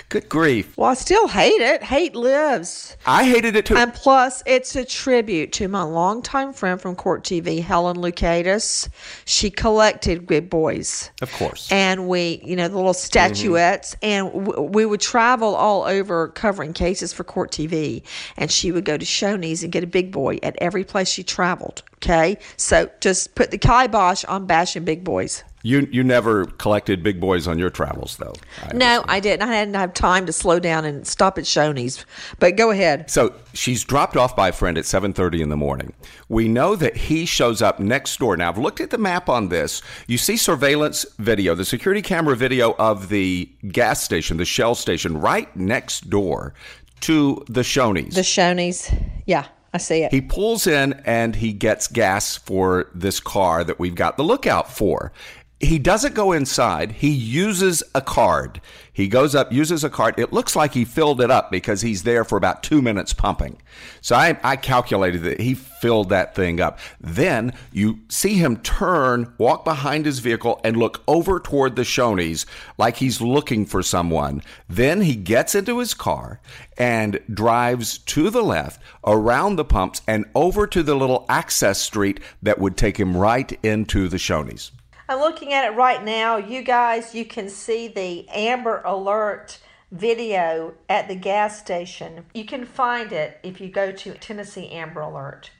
Good 0.09 0.29
grief. 0.29 0.77
Well, 0.77 0.91
I 0.91 0.95
still 0.95 1.29
hate 1.29 1.61
it. 1.61 1.85
Hate 1.85 2.17
lives. 2.17 2.97
I 3.07 3.23
hated 3.23 3.55
it 3.55 3.67
too. 3.67 3.77
And 3.77 3.95
plus, 3.95 4.43
it's 4.45 4.75
a 4.75 4.85
tribute 4.85 5.53
to 5.53 5.69
my 5.69 5.85
longtime 5.85 6.53
friend 6.53 6.81
from 6.81 6.97
Court 6.97 7.23
TV, 7.23 7.62
Helen 7.62 7.99
Lucatus. 7.99 8.88
She 9.27 9.49
collected 9.49 10.27
good 10.27 10.50
boys. 10.50 11.12
Of 11.23 11.33
course. 11.35 11.71
And 11.71 12.09
we, 12.09 12.41
you 12.45 12.57
know, 12.57 12.67
the 12.67 12.75
little 12.77 12.95
statuettes, 12.95 13.95
and 14.03 14.49
we 14.73 14.85
would 14.85 15.00
travel 15.00 15.55
all 15.55 15.85
over 15.85 16.29
covering 16.49 16.73
cases 16.73 17.12
for 17.12 17.25
Court 17.25 17.50
TV. 17.50 18.02
And 18.38 18.50
she 18.50 18.73
would 18.73 18.87
go 18.87 18.97
to 18.97 19.05
Shoney's 19.05 19.62
and 19.62 19.71
get 19.71 19.85
a 19.85 19.87
big 19.87 20.11
boy 20.11 20.38
at 20.43 20.57
every 20.62 20.83
place 20.83 21.09
she 21.09 21.23
traveled. 21.23 21.83
Okay. 21.97 22.38
So 22.57 22.90
just 23.00 23.35
put 23.35 23.50
the 23.50 23.59
kibosh 23.59 24.25
on 24.25 24.47
bashing 24.47 24.85
big 24.85 25.05
boys. 25.05 25.45
You 25.68 25.87
you 25.90 26.02
never 26.02 26.46
collected 26.46 27.02
big 27.02 27.20
boys 27.20 27.46
on 27.46 27.58
your 27.58 27.68
travels, 27.68 28.16
though. 28.16 28.32
I 28.62 28.72
No, 28.72 29.04
I 29.06 29.20
didn't. 29.20 29.46
I 29.46 29.54
hadn't 29.54 29.75
have 29.75 29.92
time 29.92 30.25
to 30.25 30.32
slow 30.32 30.58
down 30.58 30.87
and 30.87 31.06
stop 31.06 31.37
at 31.37 31.44
Shoney's. 31.44 32.06
But 32.38 32.56
go 32.56 32.70
ahead. 32.70 33.10
So 33.10 33.34
she's 33.52 33.84
dropped 33.84 34.16
off 34.16 34.34
by 34.34 34.48
a 34.48 34.52
friend 34.52 34.78
at 34.78 34.87
7:30 34.87 35.42
in 35.42 35.50
the 35.50 35.58
morning. 35.58 35.92
We 36.30 36.48
know 36.48 36.75
that 36.76 36.96
he 36.96 37.26
shows 37.26 37.60
up 37.60 37.80
next 37.80 38.18
door. 38.18 38.34
Now 38.38 38.48
I've 38.48 38.56
looked 38.56 38.80
at 38.80 38.88
the 38.88 38.96
map 38.96 39.28
on 39.28 39.50
this. 39.50 39.82
You 40.06 40.16
see 40.16 40.38
surveillance 40.38 41.04
video, 41.18 41.54
the 41.54 41.66
security 41.66 42.00
camera 42.00 42.34
video 42.34 42.75
of 42.78 43.10
the 43.10 43.50
gas 43.70 44.02
station, 44.02 44.38
the 44.38 44.46
Shell 44.46 44.75
station, 44.75 45.20
right 45.20 45.54
next 45.54 46.08
door 46.08 46.54
to 47.00 47.44
the 47.46 47.60
Shoney's. 47.60 48.14
The 48.14 48.22
Shoney's. 48.22 48.90
Yeah, 49.26 49.44
I 49.75 49.78
see 49.78 50.02
it. 50.02 50.12
he 50.12 50.22
pulls 50.22 50.66
in 50.66 50.94
and 51.04 51.37
he 51.37 51.52
gets 51.52 51.88
gas 51.88 52.37
for 52.37 52.90
this 52.94 53.20
car 53.20 53.64
that 53.64 53.78
we've 53.78 53.94
got 53.94 54.16
the 54.16 54.25
lookout 54.25 54.72
for. 54.72 55.12
He 55.61 55.81
doesn't 55.81 56.15
go 56.15 56.31
inside. 56.31 56.93
He 56.93 57.11
uses 57.11 57.83
a 57.93 58.00
card. 58.00 58.61
He 58.93 59.09
goes 59.09 59.35
up, 59.35 59.53
uses 59.53 59.83
a 59.83 59.91
card. 59.91 60.17
It 60.17 60.33
looks 60.33 60.55
like 60.55 60.73
he 60.73 60.85
filled 60.85 61.21
it 61.21 61.33
up 61.33 61.50
because 61.50 61.81
he's 61.81 62.05
there 62.05 62.25
for 62.25 62.38
about 62.38 62.62
two 62.62 62.81
minutes 62.81 63.12
pumping. 63.12 63.61
So 64.00 64.15
I, 64.15 64.38
I 64.45 64.55
calculated 64.55 65.23
that 65.23 65.41
he 65.41 65.55
filled 65.55 66.11
that 66.11 66.37
thing 66.37 66.61
up. 66.61 66.79
Then 67.00 67.53
you 67.73 67.99
see 68.09 68.35
him 68.35 68.59
turn, 68.59 69.35
walk 69.37 69.65
behind 69.65 70.07
his 70.07 70.21
vehicle, 70.21 70.61
and 70.62 70.77
look 70.77 71.03
over 71.09 71.41
toward 71.41 71.75
the 71.75 71.83
Shoney's 71.83 72.47
like 72.77 72.97
he's 72.99 73.21
looking 73.21 73.67
for 73.67 73.83
someone. 73.83 74.43
Then 74.69 75.00
he 75.00 75.17
gets 75.17 75.57
into 75.57 75.81
his 75.81 75.93
car 75.93 76.41
and 76.77 77.19
drives 77.33 77.99
to 77.99 78.31
the 78.31 78.43
left, 78.43 78.81
around 79.05 79.57
the 79.57 79.65
pumps, 79.65 80.03
and 80.07 80.25
over 80.37 80.69
to 80.69 80.85
the 80.85 80.95
little 80.95 81.25
access 81.29 81.81
street 81.81 82.21
that 82.43 82.61
would 82.61 82.77
take 82.77 82.99
him 82.99 83.17
right 83.17 83.59
into 83.65 84.07
the 84.07 84.19
Shoney's. 84.19 84.71
I'm 85.11 85.21
looking 85.21 85.55
at 85.55 85.65
it 85.65 85.75
right 85.75 86.05
now. 86.05 86.37
You 86.37 86.61
guys, 86.61 87.15
you 87.15 87.25
can 87.25 87.49
see 87.49 87.88
the 87.88 88.29
Amber 88.29 88.83
Alert 88.85 89.59
video 89.91 90.75
at 90.87 91.09
the 91.09 91.15
gas 91.15 91.59
station. 91.59 92.27
You 92.35 92.45
can 92.45 92.67
find 92.67 93.11
it 93.11 93.41
if 93.43 93.59
you 93.59 93.71
go 93.71 93.91
to 93.91 94.15
Tennessee 94.15 94.69
Amber 94.69 95.00
Alert. 95.00 95.50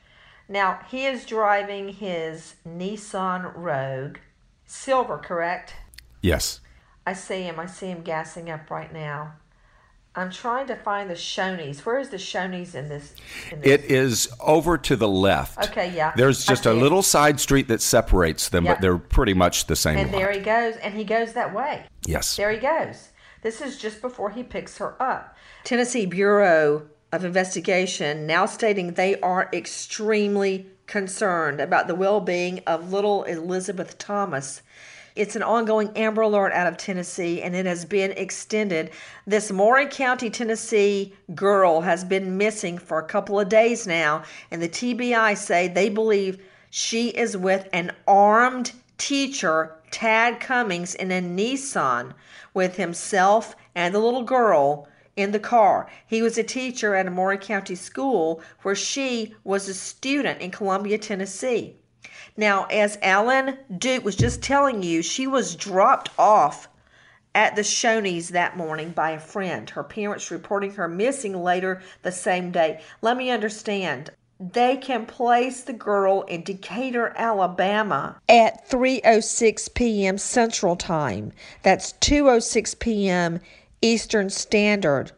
Now, 0.51 0.81
he 0.91 1.07
is 1.07 1.25
driving 1.25 1.89
his 1.89 2.57
Nissan 2.67 3.51
Rogue, 3.57 4.19
silver, 4.67 5.17
correct? 5.17 5.75
Yes. 6.23 6.61
I 7.07 7.15
see 7.15 7.43
him. 7.43 7.59
I 7.59 7.65
see 7.65 7.87
him 7.87 8.03
gassing 8.03 8.51
up 8.51 8.71
right 8.71 8.93
now. 8.93 9.33
I'm 10.19 10.31
trying 10.31 10.67
to 10.67 10.75
find 10.77 11.09
the 11.09 11.15
Shoney's. 11.15 11.87
Where 11.87 11.99
is 11.99 12.09
the 12.09 12.17
Shoney's 12.17 12.75
in 12.75 12.89
this? 12.89 13.15
In 13.53 13.61
this? 13.61 13.71
It 13.71 13.85
is 13.85 14.29
over 14.41 14.77
to 14.77 14.97
the 14.97 15.09
left. 15.09 15.59
Okay, 15.71 15.95
yeah. 15.95 16.13
There's 16.17 16.45
just 16.45 16.67
a 16.67 16.71
it. 16.71 16.75
little 16.75 17.03
side 17.03 17.39
street 17.39 17.69
that 17.69 17.81
separates 17.81 18.49
them, 18.49 18.65
Yep. 18.65 18.77
but 18.77 18.83
they're 18.83 18.99
pretty 18.99 19.35
much 19.35 19.67
the 19.67 19.77
same. 19.77 19.97
And 19.97 20.11
lot. 20.13 20.19
there 20.19 20.33
he 20.33 20.41
goes, 20.41 20.75
and 20.77 20.95
he 20.95 21.05
goes 21.05 21.35
that 21.35 21.55
way. 21.55 21.85
Yes. 22.05 22.37
There 22.37 22.51
he 22.51 22.59
goes. 22.59 23.11
This 23.43 23.61
is 23.61 23.79
just 23.79 24.01
before 24.03 24.31
he 24.31 24.43
picks 24.43 24.79
her 24.79 25.01
up. 25.01 25.37
Tennessee 25.63 26.07
Bureau 26.07 26.89
of 27.13 27.25
Investigation 27.25 28.27
now 28.27 28.45
stating 28.47 28.95
they 28.95 29.21
are 29.21 29.49
extremely 29.53 30.67
concerned 30.87 31.61
about 31.61 31.87
the 31.87 31.95
well 31.95 32.21
being 32.21 32.61
of 32.67 32.93
little 32.93 33.23
Elizabeth 33.25 33.99
Thomas. 33.99 34.63
It's 35.19 35.35
an 35.35 35.43
ongoing 35.43 35.91
Amber 35.97 36.23
Alert 36.23 36.53
out 36.53 36.69
of 36.69 36.77
Tennessee, 36.77 37.43
and 37.43 37.57
it 37.57 37.67
has 37.67 37.85
been 37.85 38.13
extended. 38.13 38.93
This 39.27 39.51
Maury 39.51 39.89
County, 39.89 40.31
Tennessee 40.31 41.13
girl 41.35 41.81
has 41.81 42.05
been 42.05 42.37
missing 42.37 42.79
for 42.79 43.01
a 43.01 43.05
couple 43.05 43.41
of 43.41 43.49
days 43.49 43.85
now, 43.85 44.23
and 44.53 44.63
the 44.63 44.69
TBI 44.69 45.37
say 45.37 45.67
they 45.67 45.89
believe 45.89 46.39
she 46.71 47.09
is 47.09 47.37
with 47.37 47.69
an 47.73 47.91
armed 48.07 48.71
teacher, 48.97 49.75
Tad 49.91 50.39
Cummings, 50.39 50.95
in 50.95 51.11
a 51.11 51.21
Nissan 51.21 52.15
with 52.55 52.77
himself 52.77 53.57
and 53.75 53.93
the 53.93 53.99
little 53.99 54.23
girl 54.23 54.87
in 55.17 55.33
the 55.33 55.41
car. 55.41 55.91
He 56.07 56.23
was 56.23 56.39
a 56.39 56.45
teacher 56.45 56.95
at 56.95 57.09
a 57.09 57.11
Maury 57.11 57.39
County 57.39 57.75
school 57.75 58.41
where 58.63 58.77
she 58.77 59.35
was 59.43 59.69
a 59.69 59.75
student 59.75 60.41
in 60.41 60.53
Columbia, 60.53 60.97
Tennessee. 60.97 61.75
Now, 62.37 62.65
as 62.67 62.99
Alan 63.03 63.59
Duke 63.77 64.05
was 64.05 64.17
just 64.17 64.43
telling 64.43 64.83
you, 64.83 65.03
she 65.03 65.27
was 65.27 65.57
dropped 65.57 66.11
off 66.19 66.69
at 67.35 67.55
the 67.57 67.63
Shoney's 67.63 68.31
that 68.31 68.57
morning 68.57 68.91
by 68.91 69.11
a 69.11 69.21
friend. 69.21 69.69
Her 69.71 69.85
parents 69.85 70.31
reporting 70.31 70.75
her 70.75 70.89
missing 70.89 71.35
later 71.43 71.83
the 72.03 72.13
same 72.13 72.51
day. 72.51 72.81
Let 73.03 73.17
me 73.17 73.31
understand. 73.31 74.11
They 74.41 74.77
can 74.77 75.05
place 75.05 75.63
the 75.63 75.73
girl 75.73 76.23
in 76.23 76.45
Decatur, 76.45 77.13
Alabama 77.17 78.21
at 78.29 78.69
3:06 78.71 79.75
p.m. 79.75 80.17
Central 80.17 80.77
Time. 80.77 81.33
That's 81.65 81.95
2:06 81.95 82.79
p.m. 82.79 83.41
Eastern 83.83 84.31
Standard. 84.31 85.11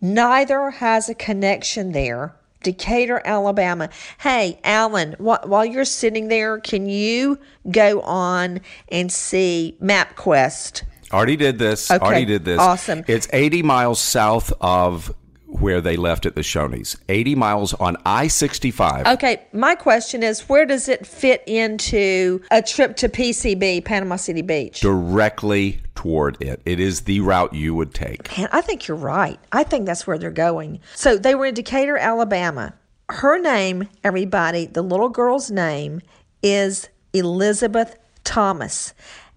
Neither 0.00 0.70
has 0.70 1.08
a 1.08 1.14
connection 1.14 1.90
there. 1.90 2.34
Decatur, 2.62 3.22
Alabama. 3.24 3.88
Hey, 4.18 4.58
Alan, 4.64 5.12
wh- 5.14 5.44
while 5.46 5.64
you're 5.64 5.84
sitting 5.84 6.28
there, 6.28 6.58
can 6.60 6.88
you 6.88 7.38
go 7.70 8.00
on 8.02 8.60
and 8.90 9.10
see 9.12 9.76
MapQuest? 9.82 10.82
Already 11.12 11.36
did 11.36 11.58
this. 11.58 11.90
Okay, 11.90 12.04
Already 12.04 12.24
did 12.26 12.44
this. 12.44 12.58
awesome. 12.60 13.04
It's 13.06 13.28
80 13.32 13.62
miles 13.62 14.00
south 14.00 14.52
of 14.60 15.14
where 15.48 15.80
they 15.80 15.96
left 15.96 16.26
at 16.26 16.34
the 16.34 16.42
Shoney's. 16.42 16.96
80 17.08 17.34
miles 17.34 17.74
on 17.74 17.96
I 18.04 18.28
65. 18.28 19.06
Okay, 19.06 19.42
my 19.52 19.74
question 19.74 20.22
is 20.22 20.48
where 20.48 20.66
does 20.66 20.88
it 20.88 21.06
fit 21.06 21.42
into 21.46 22.42
a 22.50 22.62
trip 22.62 22.96
to 22.96 23.08
PCB, 23.08 23.84
Panama 23.84 24.16
City 24.16 24.42
Beach? 24.42 24.80
Directly 24.80 25.80
toward 25.94 26.40
it. 26.40 26.60
It 26.64 26.78
is 26.78 27.02
the 27.02 27.20
route 27.20 27.54
you 27.54 27.74
would 27.74 27.94
take. 27.94 28.36
Man, 28.36 28.48
I 28.52 28.60
think 28.60 28.86
you're 28.86 28.96
right. 28.96 29.40
I 29.50 29.64
think 29.64 29.86
that's 29.86 30.06
where 30.06 30.18
they're 30.18 30.30
going. 30.30 30.80
So 30.94 31.16
they 31.16 31.34
were 31.34 31.46
in 31.46 31.54
Decatur, 31.54 31.96
Alabama. 31.96 32.74
Her 33.08 33.38
name, 33.38 33.88
everybody, 34.04 34.66
the 34.66 34.82
little 34.82 35.08
girl's 35.08 35.50
name 35.50 36.02
is 36.42 36.88
Elizabeth 37.14 37.96
Thomas. 38.22 38.92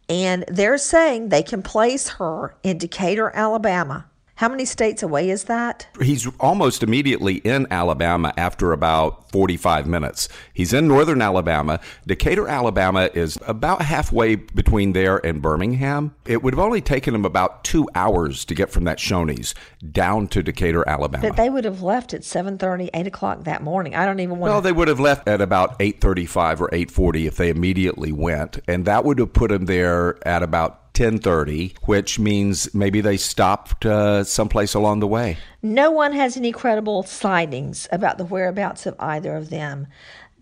And 0.10 0.44
they're 0.50 0.78
saying 0.78 1.30
they 1.30 1.42
can 1.42 1.64
place 1.64 2.10
her 2.10 2.54
in 2.64 2.78
Decatur, 2.78 3.32
Alabama. 3.34 4.06
How 4.42 4.50
many 4.50 4.66
states 4.66 5.04
away 5.04 5.30
is 5.30 5.44
that? 5.44 5.86
He's 6.02 6.28
almost 6.40 6.82
immediately 6.82 7.36
in 7.36 7.68
Alabama 7.70 8.34
after 8.36 8.74
about 8.74 9.30
45 9.32 9.86
minutes. 9.86 10.30
He's 10.52 10.74
in 10.74 10.88
northern 10.88 11.22
Alabama. 11.22 11.80
Decatur, 12.08 12.48
Alabama 12.48 13.12
is 13.14 13.38
about 13.46 13.84
halfway 13.84 14.34
between 14.34 14.94
there 14.94 15.24
and 15.24 15.44
Birmingham. 15.44 16.16
It 16.26 16.42
would 16.42 16.56
have 16.56 16.60
only 16.60 16.82
taken 16.82 17.14
him 17.14 17.24
about 17.24 17.64
two 17.64 17.88
hours 17.94 18.44
to 18.46 18.56
get 18.56 18.72
from 18.72 18.86
that 18.86 18.98
Shoney's 18.98 19.54
down 19.92 20.28
to 20.30 20.42
Decatur, 20.42 20.90
Alabama. 20.90 21.28
But 21.28 21.38
they 21.38 21.52
would 21.52 21.66
have 21.66 21.84
left 21.84 22.16
at 22.16 22.22
7.30, 22.22 22.90
8 22.96 23.06
o'clock 23.06 23.44
that 23.44 23.62
morning. 23.62 23.94
I 23.94 24.08
don't 24.08 24.22
even 24.22 24.40
want 24.40 24.52
Well, 24.52 24.62
they 24.62 24.72
would 24.72 24.88
have 24.88 25.00
left 25.00 25.28
at 25.28 25.40
about 25.40 25.78
8:35 25.78 26.62
or 26.62 26.70
8:40 26.74 27.28
if 27.28 27.36
they 27.36 27.50
immediately 27.50 28.12
went, 28.12 28.58
and 28.68 28.86
that 28.86 29.06
would 29.06 29.20
have 29.20 29.34
put 29.34 29.52
him 29.52 29.68
there 29.68 30.18
at 30.28 30.42
about 30.42 30.81
10:30, 30.94 31.76
which 31.84 32.20
means 32.20 32.74
maybe 32.74 33.02
they 33.02 33.18
stopped 33.18 33.86
uh, 33.86 34.24
someplace 34.24 34.74
along 34.74 35.00
the 35.00 35.08
way. 35.08 35.38
No 35.62 35.92
one 35.92 36.14
has 36.14 36.38
any 36.38 36.52
credible 36.52 37.04
sightings 37.04 37.88
about 37.92 38.18
the 38.18 38.26
whereabouts 38.26 38.86
of 38.86 38.96
either 39.00 39.36
of 39.36 39.50
them. 39.50 39.88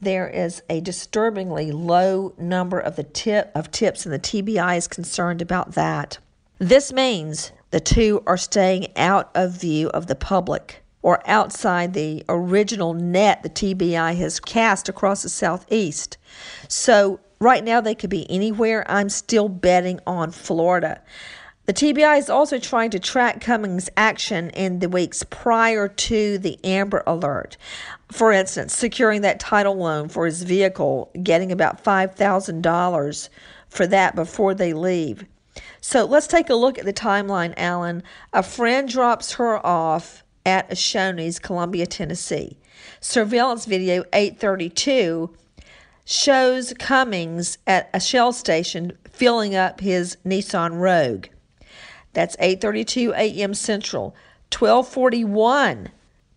There 0.02 0.30
is 0.30 0.62
a 0.70 0.80
disturbingly 0.80 1.72
low 1.72 2.34
number 2.38 2.80
of 2.80 2.96
the 2.96 3.04
tip 3.04 3.52
of 3.54 3.70
tips, 3.72 4.06
and 4.06 4.14
the 4.14 4.20
TBI 4.20 4.78
is 4.78 4.88
concerned 4.88 5.42
about 5.42 5.74
that. 5.74 6.20
This 6.58 6.94
means 6.94 7.52
the 7.72 7.80
two 7.80 8.24
are 8.26 8.38
staying 8.38 8.88
out 8.98 9.30
of 9.36 9.60
view 9.60 9.90
of 9.90 10.08
the 10.08 10.16
public 10.16 10.84
or 11.02 11.22
outside 11.30 11.94
the 11.94 12.24
original 12.28 12.94
net 12.94 13.44
the 13.44 13.50
TBI 13.50 14.16
has 14.18 14.40
cast 14.40 14.90
across 14.90 15.24
the 15.24 15.30
southeast. 15.30 16.18
So 16.68 17.20
right 17.40 17.64
now 17.64 17.82
they 17.82 17.96
could 17.96 18.10
be 18.10 18.30
anywhere. 18.30 18.90
I'm 18.90 19.10
still 19.10 19.50
betting 19.50 20.00
on 20.06 20.32
Florida. 20.32 21.02
The 21.70 21.74
TBI 21.74 22.18
is 22.18 22.32
also 22.32 22.58
trying 22.58 22.90
to 22.90 23.00
track 23.00 23.42
Cummings' 23.42 23.92
action 23.96 24.50
in 24.50 24.80
the 24.80 24.90
weeks 24.90 25.22
prior 25.22 25.88
to 25.88 26.40
the 26.40 26.58
Amber 26.64 27.04
Alert. 27.06 27.58
For 28.12 28.32
instance, 28.32 28.74
securing 28.74 29.22
that 29.22 29.40
title 29.40 29.76
loan 29.76 30.10
for 30.10 30.26
his 30.26 30.42
vehicle, 30.42 31.12
getting 31.22 31.52
about 31.52 31.84
$5,000 31.84 33.30
for 33.70 33.86
that 33.86 34.16
before 34.16 34.56
they 34.56 34.74
leave. 34.74 35.26
So 35.80 36.06
let's 36.06 36.26
take 36.26 36.50
a 36.50 36.56
look 36.56 36.80
at 36.80 36.86
the 36.86 36.94
timeline, 36.94 37.54
Alan. 37.56 38.02
A 38.34 38.42
friend 38.42 38.90
drops 38.90 39.34
her 39.34 39.64
off 39.64 40.24
at 40.48 40.72
Shoney's, 40.72 41.38
Columbia, 41.38 41.86
Tennessee. 41.86 42.58
Surveillance 43.00 43.66
video 43.66 44.04
832 44.12 45.30
shows 46.10 46.74
Cummings 46.80 47.60
at 47.68 47.88
a 47.94 48.00
Shell 48.00 48.34
station 48.34 48.98
filling 49.08 49.56
up 49.56 49.80
his 49.80 50.18
Nissan 50.26 50.80
Rogue. 50.80 51.28
That's 52.14 52.36
8:32 52.38 53.14
a.m. 53.14 53.54
Central. 53.54 54.16
1241 54.52 55.90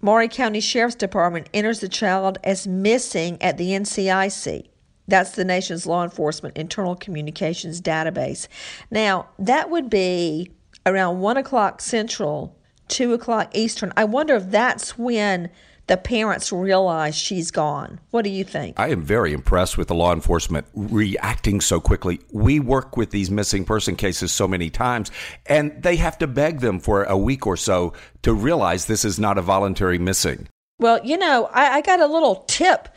Maury 0.02 0.28
County 0.28 0.60
Sheriff's 0.60 0.94
Department 0.94 1.48
enters 1.54 1.80
the 1.80 1.88
child 1.88 2.36
as 2.44 2.66
missing 2.66 3.40
at 3.40 3.56
the 3.56 3.70
NCIC. 3.70 4.66
That's 5.08 5.30
the 5.30 5.44
nation's 5.44 5.86
law 5.86 6.04
enforcement 6.04 6.58
internal 6.58 6.94
communications 6.94 7.80
database. 7.80 8.48
Now, 8.90 9.28
that 9.38 9.70
would 9.70 9.88
be 9.88 10.50
around 10.84 11.20
1 11.20 11.38
o'clock 11.38 11.80
Central, 11.80 12.54
2 12.88 13.14
o'clock 13.14 13.56
Eastern. 13.56 13.90
I 13.96 14.04
wonder 14.04 14.34
if 14.34 14.50
that's 14.50 14.98
when 14.98 15.48
the 15.86 15.96
parents 15.96 16.52
realize 16.52 17.14
she's 17.14 17.50
gone. 17.50 18.00
What 18.10 18.22
do 18.22 18.30
you 18.30 18.44
think? 18.44 18.78
I 18.78 18.88
am 18.88 19.02
very 19.02 19.32
impressed 19.32 19.76
with 19.76 19.88
the 19.88 19.94
law 19.94 20.12
enforcement 20.12 20.66
reacting 20.74 21.60
so 21.60 21.80
quickly. 21.80 22.20
We 22.30 22.60
work 22.60 22.96
with 22.96 23.10
these 23.10 23.30
missing 23.30 23.64
person 23.64 23.96
cases 23.96 24.32
so 24.32 24.46
many 24.46 24.70
times, 24.70 25.10
and 25.46 25.82
they 25.82 25.96
have 25.96 26.18
to 26.18 26.26
beg 26.26 26.60
them 26.60 26.78
for 26.78 27.04
a 27.04 27.16
week 27.16 27.46
or 27.46 27.56
so 27.56 27.92
to 28.22 28.32
realize 28.32 28.86
this 28.86 29.04
is 29.04 29.18
not 29.18 29.38
a 29.38 29.42
voluntary 29.42 29.98
missing. 29.98 30.48
Well, 30.78 31.00
you 31.04 31.16
know, 31.16 31.48
I, 31.52 31.76
I 31.76 31.80
got 31.80 32.00
a 32.00 32.06
little 32.06 32.44
tip 32.46 32.88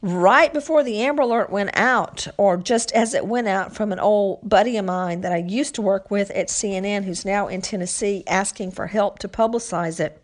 right 0.00 0.52
before 0.52 0.84
the 0.84 1.02
Amber 1.02 1.22
Alert 1.22 1.50
went 1.50 1.70
out, 1.74 2.26
or 2.36 2.56
just 2.56 2.92
as 2.92 3.14
it 3.14 3.26
went 3.26 3.48
out 3.48 3.74
from 3.74 3.92
an 3.92 3.98
old 3.98 4.48
buddy 4.48 4.76
of 4.76 4.84
mine 4.84 5.22
that 5.22 5.32
I 5.32 5.38
used 5.38 5.74
to 5.74 5.82
work 5.82 6.10
with 6.10 6.30
at 6.30 6.48
CNN, 6.48 7.04
who's 7.04 7.24
now 7.24 7.48
in 7.48 7.62
Tennessee, 7.62 8.22
asking 8.26 8.70
for 8.72 8.86
help 8.86 9.18
to 9.20 9.28
publicize 9.28 10.00
it, 10.00 10.22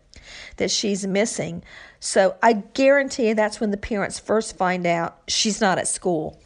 that 0.57 0.71
she's 0.71 1.05
missing. 1.05 1.63
So 2.05 2.35
I 2.43 2.53
guarantee 2.53 3.29
you 3.29 3.33
that's 3.33 3.59
when 3.59 3.71
the 3.71 3.77
parents 3.77 4.19
first 4.19 4.55
find 4.55 4.85
out 4.85 5.17
she's 5.27 5.59
not 5.59 5.79
at 5.79 5.87
school. 5.87 6.39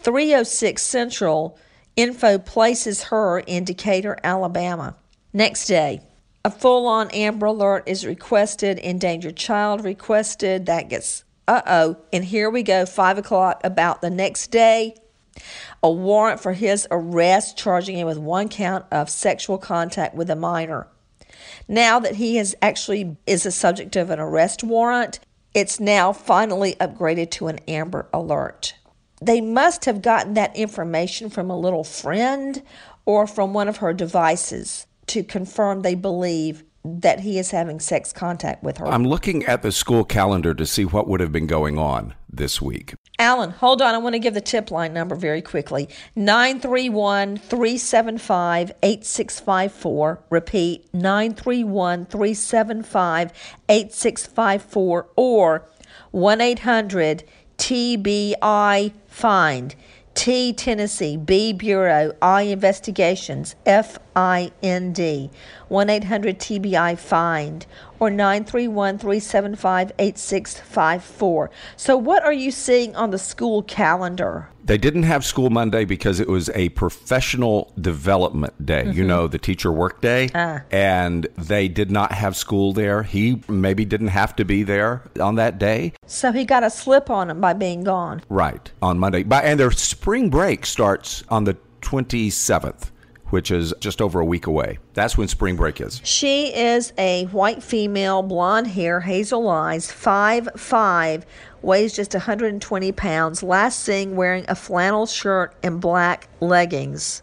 306 0.00 0.82
Central 0.82 1.58
info 1.96 2.36
places 2.36 3.04
her 3.04 3.38
in 3.38 3.64
Decatur, 3.64 4.18
Alabama. 4.22 4.96
Next 5.32 5.64
day, 5.64 6.02
a 6.44 6.50
full 6.50 6.86
on 6.86 7.10
Amber 7.12 7.46
Alert 7.46 7.84
is 7.86 8.04
requested, 8.04 8.78
endangered 8.78 9.36
child 9.36 9.82
requested. 9.82 10.66
That 10.66 10.90
gets 10.90 11.24
uh 11.48 11.62
oh. 11.66 11.96
And 12.12 12.26
here 12.26 12.50
we 12.50 12.62
go, 12.62 12.84
5 12.84 13.16
o'clock, 13.16 13.62
about 13.64 14.02
the 14.02 14.10
next 14.10 14.50
day. 14.50 14.94
A 15.82 15.90
warrant 15.90 16.38
for 16.38 16.52
his 16.52 16.86
arrest, 16.90 17.56
charging 17.56 17.96
him 17.96 18.06
with 18.06 18.18
one 18.18 18.50
count 18.50 18.84
of 18.90 19.08
sexual 19.08 19.56
contact 19.56 20.14
with 20.14 20.28
a 20.28 20.36
minor. 20.36 20.86
Now 21.66 21.98
that 22.00 22.16
he 22.16 22.38
is 22.38 22.56
actually 22.62 23.16
is 23.26 23.46
a 23.46 23.50
subject 23.50 23.96
of 23.96 24.10
an 24.10 24.18
arrest 24.18 24.62
warrant, 24.62 25.20
it's 25.54 25.80
now 25.80 26.12
finally 26.12 26.74
upgraded 26.74 27.30
to 27.32 27.48
an 27.48 27.58
Amber 27.68 28.08
Alert. 28.12 28.74
They 29.20 29.40
must 29.40 29.84
have 29.86 30.02
gotten 30.02 30.34
that 30.34 30.56
information 30.56 31.30
from 31.30 31.50
a 31.50 31.58
little 31.58 31.84
friend 31.84 32.62
or 33.04 33.26
from 33.26 33.52
one 33.52 33.68
of 33.68 33.78
her 33.78 33.92
devices 33.92 34.86
to 35.08 35.24
confirm 35.24 35.82
they 35.82 35.94
believe 35.94 36.62
that 36.84 37.20
he 37.20 37.38
is 37.38 37.50
having 37.50 37.80
sex 37.80 38.12
contact 38.12 38.62
with 38.62 38.78
her. 38.78 38.86
I'm 38.86 39.04
looking 39.04 39.44
at 39.44 39.62
the 39.62 39.72
school 39.72 40.04
calendar 40.04 40.54
to 40.54 40.64
see 40.64 40.84
what 40.84 41.08
would 41.08 41.20
have 41.20 41.32
been 41.32 41.46
going 41.46 41.78
on 41.78 42.14
this 42.30 42.62
week. 42.62 42.94
Alan, 43.20 43.50
hold 43.50 43.82
on. 43.82 43.96
I 43.96 43.98
want 43.98 44.14
to 44.14 44.20
give 44.20 44.34
the 44.34 44.40
tip 44.40 44.70
line 44.70 44.92
number 44.92 45.16
very 45.16 45.42
quickly 45.42 45.88
931 46.14 47.36
375 47.36 48.72
8654. 48.82 50.20
Repeat 50.30 50.94
931 50.94 52.06
375 52.06 53.32
8654 53.68 55.08
or 55.16 55.68
1 56.12 56.40
800 56.40 57.24
TBI 57.58 58.92
Find. 59.08 59.74
T 60.14 60.52
Tennessee, 60.52 61.16
B 61.16 61.52
Bureau, 61.52 62.12
I 62.20 62.42
Investigations, 62.42 63.54
F 63.64 63.98
I 64.18 64.50
N 64.64 64.92
D, 64.92 65.30
1 65.68 65.88
800 65.88 66.40
TBI 66.40 66.98
FIND, 66.98 67.66
or 68.00 68.10
931 68.10 68.98
375 68.98 69.92
8654. 69.96 71.50
So, 71.76 71.96
what 71.96 72.24
are 72.24 72.32
you 72.32 72.50
seeing 72.50 72.96
on 72.96 73.12
the 73.12 73.18
school 73.18 73.62
calendar? 73.62 74.48
They 74.64 74.76
didn't 74.76 75.04
have 75.04 75.24
school 75.24 75.50
Monday 75.50 75.84
because 75.84 76.18
it 76.18 76.26
was 76.26 76.50
a 76.50 76.70
professional 76.70 77.72
development 77.80 78.66
day, 78.66 78.86
mm-hmm. 78.86 78.98
you 78.98 79.04
know, 79.04 79.28
the 79.28 79.38
teacher 79.38 79.70
work 79.70 80.00
day. 80.00 80.30
Ah. 80.34 80.62
And 80.72 81.28
they 81.36 81.68
did 81.68 81.92
not 81.92 82.10
have 82.10 82.36
school 82.36 82.72
there. 82.72 83.04
He 83.04 83.40
maybe 83.46 83.84
didn't 83.84 84.08
have 84.08 84.34
to 84.34 84.44
be 84.44 84.64
there 84.64 85.04
on 85.20 85.36
that 85.36 85.60
day. 85.60 85.92
So 86.06 86.32
he 86.32 86.44
got 86.44 86.64
a 86.64 86.70
slip 86.70 87.08
on 87.08 87.30
him 87.30 87.40
by 87.40 87.52
being 87.52 87.84
gone. 87.84 88.22
Right, 88.28 88.68
on 88.82 88.98
Monday. 88.98 89.24
And 89.30 89.60
their 89.60 89.70
spring 89.70 90.28
break 90.28 90.66
starts 90.66 91.22
on 91.28 91.44
the 91.44 91.56
27th 91.82 92.90
which 93.30 93.50
is 93.50 93.74
just 93.80 94.00
over 94.00 94.20
a 94.20 94.24
week 94.24 94.46
away. 94.46 94.78
That's 94.94 95.16
when 95.16 95.28
spring 95.28 95.56
break 95.56 95.80
is. 95.80 96.00
She 96.04 96.54
is 96.54 96.92
a 96.98 97.24
white 97.26 97.62
female, 97.62 98.22
blonde 98.22 98.68
hair, 98.68 99.00
hazel 99.00 99.48
eyes, 99.48 99.90
five 99.90 100.48
five, 100.56 101.26
weighs 101.62 101.94
just 101.94 102.14
120 102.14 102.92
pounds. 102.92 103.42
Last 103.42 103.80
seen 103.80 104.16
wearing 104.16 104.44
a 104.48 104.54
flannel 104.54 105.06
shirt 105.06 105.54
and 105.62 105.80
black 105.80 106.28
leggings. 106.40 107.22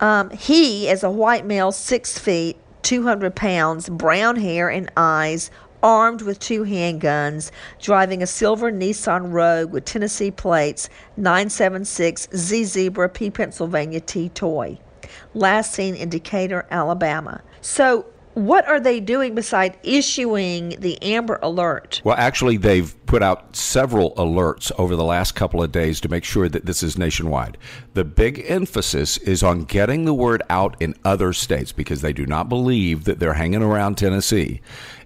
Um, 0.00 0.30
he 0.30 0.88
is 0.88 1.02
a 1.02 1.10
white 1.10 1.44
male, 1.44 1.72
six 1.72 2.18
feet, 2.18 2.56
200 2.82 3.34
pounds, 3.34 3.88
brown 3.88 4.36
hair 4.36 4.70
and 4.70 4.90
eyes, 4.96 5.50
armed 5.82 6.22
with 6.22 6.38
two 6.38 6.64
handguns, 6.64 7.50
driving 7.78 8.22
a 8.22 8.26
silver 8.26 8.70
Nissan 8.70 9.32
Rogue 9.32 9.72
with 9.72 9.84
Tennessee 9.84 10.30
plates 10.30 10.88
976 11.16 12.28
Z 12.34 12.64
Zebra 12.64 13.08
P 13.08 13.30
Pennsylvania 13.30 14.00
T 14.00 14.28
Toy. 14.30 14.78
Last 15.34 15.72
seen 15.72 15.94
in 15.94 16.08
Decatur, 16.08 16.66
Alabama. 16.70 17.42
So 17.60 18.06
what 18.34 18.66
are 18.68 18.78
they 18.78 19.00
doing 19.00 19.34
beside 19.34 19.76
issuing 19.82 20.76
the 20.78 21.02
Amber 21.02 21.40
Alert? 21.42 22.00
Well, 22.04 22.16
actually, 22.16 22.56
they've 22.56 22.94
put 23.06 23.22
out 23.22 23.56
several 23.56 24.14
alerts 24.14 24.70
over 24.78 24.94
the 24.94 25.04
last 25.04 25.34
couple 25.34 25.62
of 25.62 25.72
days 25.72 26.00
to 26.02 26.08
make 26.08 26.24
sure 26.24 26.48
that 26.48 26.64
this 26.64 26.82
is 26.82 26.96
nationwide. 26.96 27.58
The 27.94 28.04
big 28.04 28.44
emphasis 28.46 29.16
is 29.18 29.42
on 29.42 29.64
getting 29.64 30.04
the 30.04 30.14
word 30.14 30.42
out 30.48 30.76
in 30.80 30.94
other 31.04 31.32
states 31.32 31.72
because 31.72 32.02
they 32.02 32.12
do 32.12 32.24
not 32.24 32.48
believe 32.48 33.04
that 33.04 33.18
they're 33.18 33.34
hanging 33.34 33.62
around 33.62 33.96
Tennessee. 33.96 34.60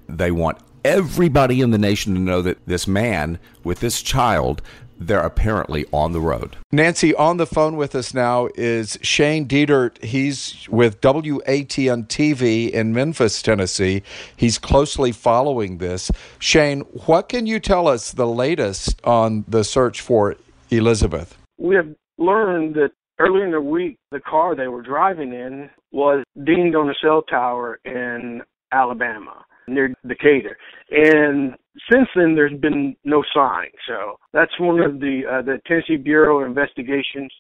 They 0.07 0.31
want 0.31 0.59
everybody 0.85 1.63
in 1.63 1.71
the 1.71 1.79
nation 1.79 2.15
to 2.15 2.21
know 2.21 2.43
that 2.43 2.67
this 2.67 2.87
man 2.87 3.39
with 3.63 3.81
this 3.81 4.03
child 4.03 4.61
they're 4.99 5.21
apparently 5.21 5.85
on 5.93 6.13
the 6.13 6.21
road. 6.21 6.57
Nancy, 6.73 7.15
on 7.15 7.37
the 7.37 7.47
phone 7.47 7.77
with 7.77 7.95
us 7.95 8.15
now 8.15 8.49
is 8.55 8.99
Shane 9.03 9.47
Dietert. 9.47 10.03
He's 10.03 10.69
with 10.69 11.01
WATN 11.01 12.07
TV 12.09 12.71
in 12.71 12.93
Memphis, 12.93 13.43
Tennessee. 13.43 14.03
He's 14.37 14.59
closely 14.59 15.13
following 15.13 15.79
this. 15.79 16.11
Shane, 16.39 16.81
what 17.07 17.29
can 17.29 17.47
you 17.47 17.61
tell 17.61 17.89
us 17.89 18.13
the 18.13 18.27
latest 18.27 19.01
on 19.05 19.45
the 19.49 19.65
search 19.65 20.01
for 20.01 20.37
Elizabeth? 20.71 21.37
We 21.59 21.77
have 21.77 21.89
learned 22.19 22.75
that 22.75 22.91
earlier 23.19 23.45
in 23.45 23.53
the 23.53 23.61
week, 23.61 23.99
the 24.11 24.21
car 24.21 24.55
they 24.55 24.69
were 24.69 24.83
driving 24.83 25.33
in 25.33 25.71
was 25.93 26.25
dinged 26.45 26.75
on 26.75 26.89
a 26.89 26.95
cell 27.03 27.23
tower 27.23 27.79
in 27.85 28.43
Alabama 28.73 29.45
near 29.69 29.95
Decatur. 30.07 30.57
And 30.91 31.55
since 31.91 32.09
then, 32.15 32.35
there's 32.35 32.59
been 32.59 32.97
no 33.05 33.23
sign. 33.35 33.69
So 33.87 34.19
that's 34.33 34.53
one 34.59 34.81
of 34.81 35.01
the 35.01 35.23
uh, 35.31 35.43
the 35.43 35.61
Tennessee 35.67 35.97
Bureau 35.97 36.45
Investigations. 36.45 37.33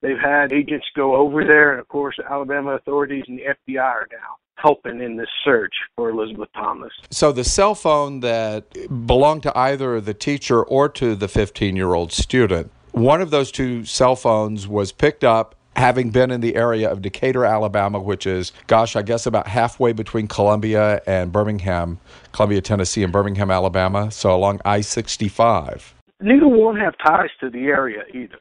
They've 0.00 0.18
had 0.18 0.52
agents 0.52 0.86
go 0.96 1.14
over 1.14 1.44
there, 1.44 1.72
and 1.72 1.80
of 1.80 1.88
course, 1.88 2.16
Alabama 2.28 2.72
authorities 2.72 3.24
and 3.28 3.38
the 3.38 3.44
FBI 3.44 3.80
are 3.80 4.08
now 4.10 4.36
helping 4.56 5.00
in 5.00 5.16
this 5.16 5.28
search 5.44 5.72
for 5.96 6.10
Elizabeth 6.10 6.48
Thomas. 6.54 6.92
So 7.10 7.32
the 7.32 7.44
cell 7.44 7.74
phone 7.74 8.20
that 8.20 8.64
belonged 9.06 9.42
to 9.44 9.56
either 9.56 10.00
the 10.00 10.14
teacher 10.14 10.62
or 10.62 10.88
to 10.90 11.14
the 11.14 11.28
15 11.28 11.76
year 11.76 11.94
old 11.94 12.12
student, 12.12 12.70
one 12.92 13.20
of 13.20 13.30
those 13.30 13.50
two 13.50 13.84
cell 13.84 14.16
phones 14.16 14.66
was 14.66 14.92
picked 14.92 15.24
up 15.24 15.54
having 15.76 16.10
been 16.10 16.30
in 16.30 16.40
the 16.40 16.56
area 16.56 16.90
of 16.90 17.02
Decatur, 17.02 17.44
Alabama, 17.44 18.00
which 18.00 18.26
is, 18.26 18.52
gosh, 18.66 18.96
I 18.96 19.02
guess 19.02 19.26
about 19.26 19.46
halfway 19.46 19.92
between 19.92 20.28
Columbia 20.28 21.02
and 21.06 21.32
Birmingham, 21.32 21.98
Columbia, 22.32 22.60
Tennessee, 22.60 23.02
and 23.02 23.12
Birmingham, 23.12 23.50
Alabama, 23.50 24.10
so 24.10 24.34
along 24.34 24.60
I 24.64 24.80
65. 24.80 25.94
Neither 26.20 26.46
one 26.46 26.76
have 26.76 26.94
ties 27.04 27.30
to 27.40 27.50
the 27.50 27.66
area 27.66 28.04
either. 28.14 28.38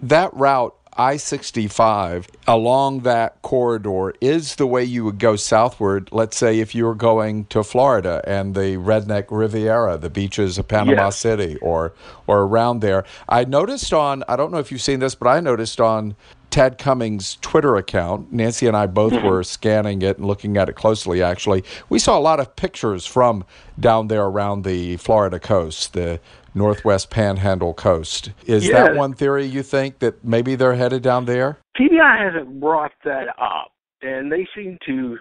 That 0.00 0.32
route 0.34 0.74
I 0.96 1.16
65 1.16 2.28
along 2.46 3.00
that 3.00 3.42
corridor 3.42 4.14
is 4.20 4.54
the 4.56 4.66
way 4.66 4.84
you 4.84 5.04
would 5.04 5.18
go 5.18 5.34
southward. 5.34 6.08
Let's 6.12 6.36
say 6.36 6.60
if 6.60 6.74
you 6.74 6.84
were 6.84 6.94
going 6.94 7.46
to 7.46 7.64
Florida 7.64 8.22
and 8.26 8.54
the 8.54 8.76
Redneck 8.76 9.26
Riviera, 9.30 9.96
the 9.96 10.10
beaches 10.10 10.56
of 10.56 10.68
Panama 10.68 11.06
yes. 11.06 11.18
City, 11.18 11.56
or, 11.56 11.94
or 12.28 12.42
around 12.42 12.80
there. 12.80 13.04
I 13.28 13.44
noticed 13.44 13.92
on, 13.92 14.22
I 14.28 14.36
don't 14.36 14.52
know 14.52 14.58
if 14.58 14.70
you've 14.70 14.82
seen 14.82 15.00
this, 15.00 15.16
but 15.16 15.26
I 15.26 15.40
noticed 15.40 15.80
on 15.80 16.14
Tad 16.54 16.78
Cummings' 16.78 17.36
Twitter 17.40 17.74
account. 17.74 18.32
Nancy 18.32 18.68
and 18.68 18.76
I 18.76 18.86
both 18.86 19.12
mm-hmm. 19.12 19.26
were 19.26 19.42
scanning 19.42 20.02
it 20.02 20.18
and 20.18 20.26
looking 20.28 20.56
at 20.56 20.68
it 20.68 20.74
closely, 20.74 21.20
actually. 21.20 21.64
We 21.88 21.98
saw 21.98 22.16
a 22.16 22.20
lot 22.20 22.38
of 22.38 22.54
pictures 22.54 23.04
from 23.04 23.44
down 23.80 24.06
there 24.06 24.22
around 24.22 24.62
the 24.62 24.96
Florida 24.98 25.40
coast, 25.40 25.94
the 25.94 26.20
Northwest 26.54 27.10
Panhandle 27.10 27.74
coast. 27.74 28.30
Is 28.46 28.68
yeah. 28.68 28.84
that 28.84 28.94
one 28.94 29.14
theory 29.14 29.44
you 29.46 29.64
think 29.64 29.98
that 29.98 30.24
maybe 30.24 30.54
they're 30.54 30.76
headed 30.76 31.02
down 31.02 31.24
there? 31.24 31.58
TBI 31.76 32.32
hasn't 32.32 32.60
brought 32.60 32.92
that 33.04 33.30
up, 33.36 33.72
and 34.00 34.30
they 34.30 34.46
seem 34.54 34.78
to 34.86 35.18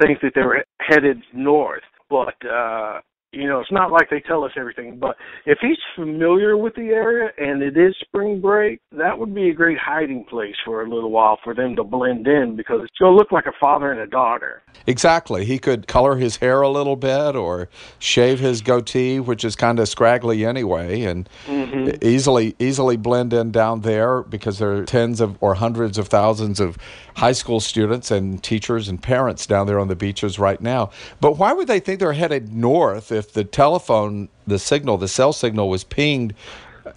think 0.00 0.20
that 0.22 0.32
they're 0.34 0.64
headed 0.80 1.22
north. 1.32 1.84
But 2.10 2.34
uh, 2.44 3.02
you 3.32 3.48
know, 3.48 3.60
it's 3.60 3.72
not 3.72 3.90
like 3.90 4.10
they 4.10 4.20
tell 4.20 4.44
us 4.44 4.52
everything, 4.56 4.98
but 4.98 5.16
if 5.46 5.58
he's 5.60 5.78
familiar 5.96 6.56
with 6.56 6.74
the 6.74 6.88
area 6.88 7.30
and 7.38 7.62
it 7.62 7.76
is 7.76 7.94
spring 8.00 8.40
break, 8.40 8.80
that 8.92 9.18
would 9.18 9.34
be 9.34 9.48
a 9.48 9.54
great 9.54 9.78
hiding 9.78 10.24
place 10.24 10.54
for 10.64 10.82
a 10.82 10.88
little 10.88 11.10
while 11.10 11.38
for 11.42 11.54
them 11.54 11.74
to 11.76 11.84
blend 11.84 12.26
in 12.26 12.56
because 12.56 12.80
it's 12.82 12.98
going 12.98 13.12
to 13.12 13.16
look 13.16 13.32
like 13.32 13.46
a 13.46 13.52
father 13.58 13.90
and 13.90 14.00
a 14.00 14.06
daughter. 14.06 14.62
Exactly. 14.86 15.44
He 15.46 15.58
could 15.58 15.86
color 15.86 16.16
his 16.16 16.36
hair 16.36 16.60
a 16.60 16.68
little 16.68 16.96
bit 16.96 17.34
or 17.34 17.70
shave 17.98 18.40
his 18.40 18.60
goatee, 18.60 19.18
which 19.18 19.44
is 19.44 19.56
kind 19.56 19.78
of 19.78 19.88
scraggly 19.88 20.44
anyway, 20.44 21.02
and 21.02 21.28
mm-hmm. 21.46 22.04
easily 22.04 22.54
easily 22.58 22.96
blend 22.96 23.32
in 23.32 23.50
down 23.50 23.80
there 23.80 24.22
because 24.22 24.58
there 24.58 24.72
are 24.72 24.84
tens 24.84 25.20
of 25.20 25.38
or 25.40 25.54
hundreds 25.54 25.98
of 25.98 26.08
thousands 26.08 26.60
of 26.60 26.76
high 27.16 27.32
school 27.32 27.60
students 27.60 28.10
and 28.10 28.42
teachers 28.42 28.88
and 28.88 29.02
parents 29.02 29.46
down 29.46 29.66
there 29.66 29.78
on 29.78 29.88
the 29.88 29.96
beaches 29.96 30.38
right 30.38 30.60
now. 30.60 30.90
But 31.20 31.38
why 31.38 31.52
would 31.52 31.68
they 31.68 31.80
think 31.80 32.00
they're 32.00 32.12
headed 32.12 32.52
north 32.52 33.12
if 33.12 33.21
the 33.28 33.44
telephone, 33.44 34.28
the 34.46 34.58
signal, 34.58 34.98
the 34.98 35.08
cell 35.08 35.32
signal 35.32 35.68
was 35.68 35.84
pinged 35.84 36.34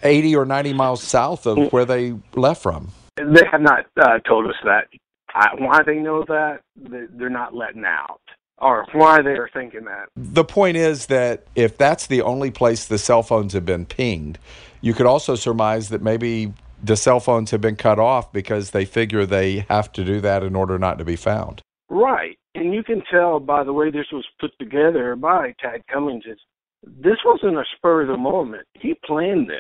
80 0.03 0.35
or 0.35 0.45
90 0.45 0.73
miles 0.73 1.03
south 1.03 1.45
of 1.45 1.71
where 1.71 1.85
they 1.85 2.15
left 2.35 2.61
from. 2.61 2.89
They 3.17 3.45
have 3.51 3.61
not 3.61 3.85
uh, 3.97 4.19
told 4.19 4.47
us 4.47 4.55
that. 4.63 4.87
I, 5.33 5.49
why 5.57 5.83
they 5.83 5.95
know 5.95 6.23
that, 6.27 6.61
they're 6.75 7.29
not 7.29 7.53
letting 7.53 7.83
out, 7.85 8.21
or 8.57 8.85
why 8.93 9.21
they 9.21 9.31
are 9.31 9.49
thinking 9.53 9.83
that. 9.85 10.07
The 10.15 10.45
point 10.45 10.77
is 10.77 11.07
that 11.07 11.45
if 11.55 11.77
that's 11.77 12.07
the 12.07 12.21
only 12.21 12.51
place 12.51 12.85
the 12.85 12.97
cell 12.97 13.21
phones 13.21 13.53
have 13.53 13.65
been 13.65 13.85
pinged, 13.85 14.39
you 14.81 14.93
could 14.93 15.05
also 15.05 15.35
surmise 15.35 15.89
that 15.89 16.01
maybe 16.01 16.53
the 16.81 16.95
cell 16.95 17.19
phones 17.19 17.51
have 17.51 17.61
been 17.61 17.75
cut 17.75 17.99
off 17.99 18.31
because 18.31 18.71
they 18.71 18.85
figure 18.85 19.25
they 19.25 19.65
have 19.69 19.91
to 19.93 20.05
do 20.05 20.21
that 20.21 20.43
in 20.43 20.55
order 20.55 20.79
not 20.79 20.99
to 20.99 21.05
be 21.05 21.15
found. 21.15 21.61
Right. 21.89 22.37
And 22.55 22.73
you 22.73 22.83
can 22.83 23.01
tell 23.11 23.39
by 23.39 23.63
the 23.63 23.73
way 23.73 23.91
this 23.91 24.07
was 24.11 24.25
put 24.39 24.51
together 24.59 25.15
by 25.15 25.53
Tad 25.61 25.81
Cummings 25.91 26.23
is 26.25 26.39
this 26.83 27.17
wasn't 27.25 27.57
a 27.57 27.63
spur 27.75 28.03
of 28.03 28.07
the 28.07 28.17
moment. 28.17 28.65
He 28.79 28.93
planned 29.05 29.49
this. 29.49 29.57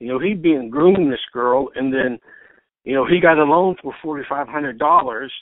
You 0.00 0.08
know, 0.08 0.18
he'd 0.20 0.42
been 0.42 0.70
grooming 0.70 1.10
this 1.10 1.24
girl 1.32 1.68
and 1.74 1.92
then, 1.92 2.18
you 2.84 2.94
know, 2.94 3.06
he 3.06 3.20
got 3.20 3.38
a 3.38 3.44
loan 3.44 3.76
for 3.82 3.92
forty 4.02 4.24
five 4.28 4.46
hundred 4.48 4.78
dollars, 4.78 5.32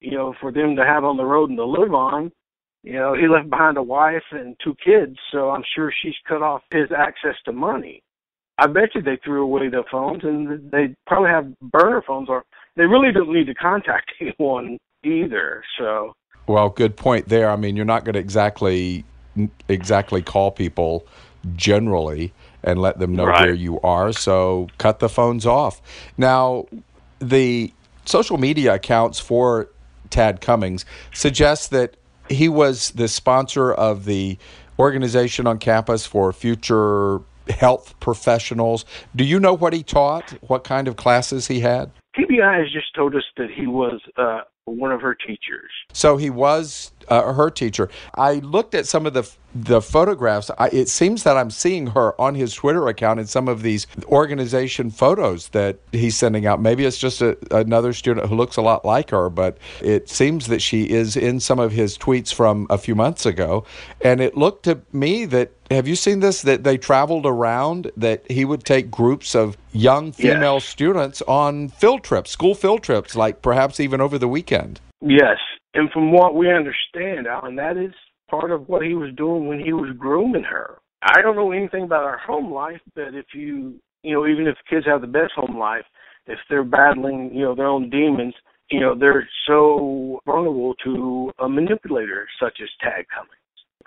you 0.00 0.12
know, 0.12 0.34
for 0.40 0.50
them 0.50 0.74
to 0.76 0.84
have 0.84 1.04
on 1.04 1.16
the 1.16 1.24
road 1.24 1.50
and 1.50 1.58
to 1.58 1.64
live 1.64 1.92
on. 1.92 2.32
You 2.82 2.94
know, 2.94 3.14
he 3.14 3.28
left 3.28 3.50
behind 3.50 3.76
a 3.76 3.82
wife 3.82 4.22
and 4.30 4.56
two 4.62 4.74
kids, 4.84 5.16
so 5.32 5.50
I'm 5.50 5.64
sure 5.74 5.92
she's 6.02 6.14
cut 6.26 6.40
off 6.40 6.62
his 6.70 6.88
access 6.96 7.34
to 7.44 7.52
money. 7.52 8.02
I 8.58 8.66
bet 8.66 8.94
you 8.94 9.02
they 9.02 9.18
threw 9.22 9.42
away 9.42 9.68
their 9.68 9.84
phones 9.90 10.22
and 10.22 10.70
they 10.70 10.94
probably 11.06 11.30
have 11.30 11.52
burner 11.60 12.02
phones 12.06 12.28
or 12.30 12.44
they 12.76 12.84
really 12.84 13.12
don't 13.12 13.34
need 13.34 13.46
to 13.46 13.54
contact 13.54 14.10
anyone 14.20 14.78
either. 15.04 15.62
So 15.78 16.14
well, 16.46 16.68
good 16.68 16.96
point 16.96 17.28
there. 17.28 17.50
I 17.50 17.56
mean, 17.56 17.76
you're 17.76 17.84
not 17.84 18.04
going 18.04 18.14
to 18.14 18.20
exactly 18.20 19.04
exactly 19.68 20.22
call 20.22 20.50
people 20.50 21.06
generally 21.54 22.32
and 22.62 22.80
let 22.80 22.98
them 22.98 23.14
know 23.14 23.26
right. 23.26 23.46
where 23.46 23.54
you 23.54 23.80
are. 23.80 24.12
So 24.12 24.68
cut 24.78 24.98
the 24.98 25.08
phones 25.08 25.46
off. 25.46 25.80
Now, 26.16 26.66
the 27.18 27.72
social 28.04 28.38
media 28.38 28.74
accounts 28.74 29.20
for 29.20 29.68
Tad 30.10 30.40
Cummings 30.40 30.84
suggest 31.12 31.70
that 31.70 31.96
he 32.28 32.48
was 32.48 32.90
the 32.90 33.08
sponsor 33.08 33.72
of 33.72 34.04
the 34.04 34.38
organization 34.78 35.46
on 35.46 35.58
campus 35.58 36.06
for 36.06 36.32
future 36.32 37.20
health 37.48 37.98
professionals. 38.00 38.84
Do 39.14 39.24
you 39.24 39.38
know 39.38 39.54
what 39.54 39.72
he 39.72 39.82
taught? 39.82 40.30
What 40.42 40.64
kind 40.64 40.88
of 40.88 40.96
classes 40.96 41.46
he 41.46 41.60
had? 41.60 41.92
TBI 42.16 42.58
has 42.58 42.72
just 42.72 42.94
told 42.94 43.14
us 43.14 43.24
that 43.36 43.50
he 43.50 43.66
was 43.66 44.00
uh, 44.16 44.40
one 44.66 44.92
of 44.92 45.00
her 45.00 45.14
teachers. 45.14 45.70
So 45.92 46.16
he 46.16 46.28
was 46.28 46.92
uh, 47.08 47.32
her 47.32 47.50
teacher. 47.50 47.88
I 48.14 48.34
looked 48.34 48.74
at 48.74 48.86
some 48.86 49.06
of 49.06 49.14
the 49.14 49.28
the 49.54 49.80
photographs. 49.80 50.50
I, 50.58 50.68
it 50.68 50.88
seems 50.88 51.22
that 51.22 51.36
I'm 51.36 51.50
seeing 51.50 51.88
her 51.88 52.20
on 52.20 52.34
his 52.34 52.52
Twitter 52.52 52.88
account 52.88 53.20
in 53.20 53.26
some 53.26 53.48
of 53.48 53.62
these 53.62 53.86
organization 54.04 54.90
photos 54.90 55.48
that 55.50 55.78
he's 55.92 56.16
sending 56.16 56.46
out. 56.46 56.60
Maybe 56.60 56.84
it's 56.84 56.98
just 56.98 57.22
a, 57.22 57.38
another 57.50 57.94
student 57.94 58.26
who 58.26 58.36
looks 58.36 58.56
a 58.56 58.62
lot 58.62 58.84
like 58.84 59.10
her, 59.10 59.30
but 59.30 59.56
it 59.80 60.10
seems 60.10 60.48
that 60.48 60.60
she 60.60 60.90
is 60.90 61.16
in 61.16 61.40
some 61.40 61.58
of 61.58 61.72
his 61.72 61.96
tweets 61.96 62.34
from 62.34 62.66
a 62.68 62.76
few 62.76 62.94
months 62.94 63.24
ago. 63.24 63.64
And 64.02 64.20
it 64.20 64.36
looked 64.36 64.64
to 64.64 64.82
me 64.92 65.24
that 65.26 65.52
have 65.70 65.88
you 65.88 65.96
seen 65.96 66.20
this? 66.20 66.42
That 66.42 66.62
they 66.62 66.78
traveled 66.78 67.26
around. 67.26 67.90
That 67.96 68.30
he 68.30 68.44
would 68.44 68.64
take 68.64 68.90
groups 68.90 69.34
of 69.34 69.56
young 69.72 70.12
female 70.12 70.60
students 70.60 71.22
on 71.22 71.70
field 71.70 72.04
trips, 72.04 72.30
school 72.30 72.54
field 72.54 72.82
trips, 72.82 73.16
like 73.16 73.42
perhaps 73.42 73.80
even 73.80 74.00
over 74.00 74.18
the 74.18 74.28
weekend. 74.28 74.80
Yes, 75.00 75.38
and 75.76 75.90
from 75.90 76.10
what 76.10 76.34
we 76.34 76.50
understand, 76.50 77.26
Alan, 77.26 77.56
that 77.56 77.76
is 77.76 77.92
part 78.30 78.50
of 78.50 78.68
what 78.68 78.82
he 78.82 78.94
was 78.94 79.14
doing 79.14 79.46
when 79.46 79.60
he 79.60 79.72
was 79.72 79.94
grooming 79.96 80.42
her. 80.42 80.78
I 81.02 81.20
don't 81.22 81.36
know 81.36 81.52
anything 81.52 81.84
about 81.84 82.04
our 82.04 82.18
home 82.18 82.52
life, 82.52 82.80
but 82.94 83.14
if 83.14 83.26
you, 83.34 83.78
you 84.02 84.12
know, 84.14 84.26
even 84.26 84.46
if 84.46 84.56
kids 84.68 84.86
have 84.86 85.02
the 85.02 85.06
best 85.06 85.32
home 85.36 85.58
life, 85.58 85.84
if 86.26 86.38
they're 86.48 86.64
battling, 86.64 87.30
you 87.32 87.42
know, 87.42 87.54
their 87.54 87.66
own 87.66 87.90
demons, 87.90 88.34
you 88.70 88.80
know, 88.80 88.94
they're 88.98 89.28
so 89.46 90.20
vulnerable 90.26 90.74
to 90.82 91.30
a 91.38 91.48
manipulator 91.48 92.26
such 92.40 92.58
as 92.62 92.68
Tad 92.80 93.04
Cummings 93.14 93.32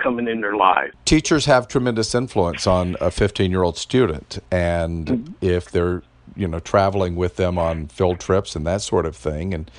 coming 0.01 0.27
in 0.27 0.39
their 0.41 0.55
life. 0.55 0.91
Teachers 1.05 1.45
have 1.45 1.67
tremendous 1.67 2.15
influence 2.15 2.65
on 2.67 2.95
a 3.01 3.11
15 3.11 3.51
year 3.51 3.63
old 3.63 3.77
student, 3.77 4.39
and 4.51 5.07
mm-hmm. 5.07 5.33
if 5.41 5.71
they're, 5.71 6.03
you 6.35 6.47
know, 6.47 6.59
traveling 6.59 7.15
with 7.15 7.35
them 7.35 7.57
on 7.57 7.87
field 7.87 8.19
trips 8.19 8.55
and 8.55 8.65
that 8.67 8.81
sort 8.81 9.05
of 9.05 9.15
thing, 9.15 9.53
and 9.53 9.69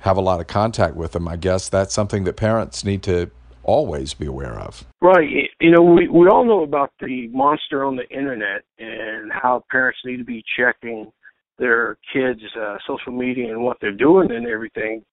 have 0.00 0.16
a 0.16 0.20
lot 0.20 0.40
of 0.40 0.46
contact 0.46 0.94
with 0.94 1.12
them. 1.12 1.28
I 1.28 1.36
guess 1.36 1.68
that's 1.68 1.94
something 1.94 2.24
that 2.24 2.36
parents 2.36 2.84
need 2.84 3.02
to 3.04 3.30
always 3.66 4.14
be 4.14 4.26
aware 4.26 4.58
of. 4.58 4.84
Right. 5.02 5.28
You 5.60 5.70
know, 5.70 5.82
we 5.82 6.08
we 6.08 6.28
all 6.28 6.44
know 6.44 6.62
about 6.62 6.92
the 7.00 7.28
monster 7.28 7.84
on 7.84 7.96
the 7.96 8.08
internet 8.08 8.62
and 8.78 9.30
how 9.32 9.64
parents 9.70 9.98
need 10.04 10.18
to 10.18 10.24
be 10.24 10.42
checking 10.56 11.10
their 11.58 11.98
kids' 12.12 12.40
uh, 12.58 12.76
social 12.86 13.12
media 13.12 13.50
and 13.50 13.62
what 13.62 13.78
they're 13.80 13.92
doing 13.92 14.30
and 14.30 14.46
everything. 14.46 15.04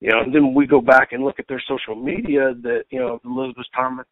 You 0.00 0.10
know, 0.10 0.20
and 0.20 0.34
then 0.34 0.54
we 0.54 0.66
go 0.66 0.80
back 0.80 1.12
and 1.12 1.24
look 1.24 1.40
at 1.40 1.48
their 1.48 1.62
social 1.68 1.96
media 1.96 2.54
that 2.62 2.84
you 2.90 3.00
know 3.00 3.20
Elizabeth 3.24 3.66
Thomas, 3.74 4.06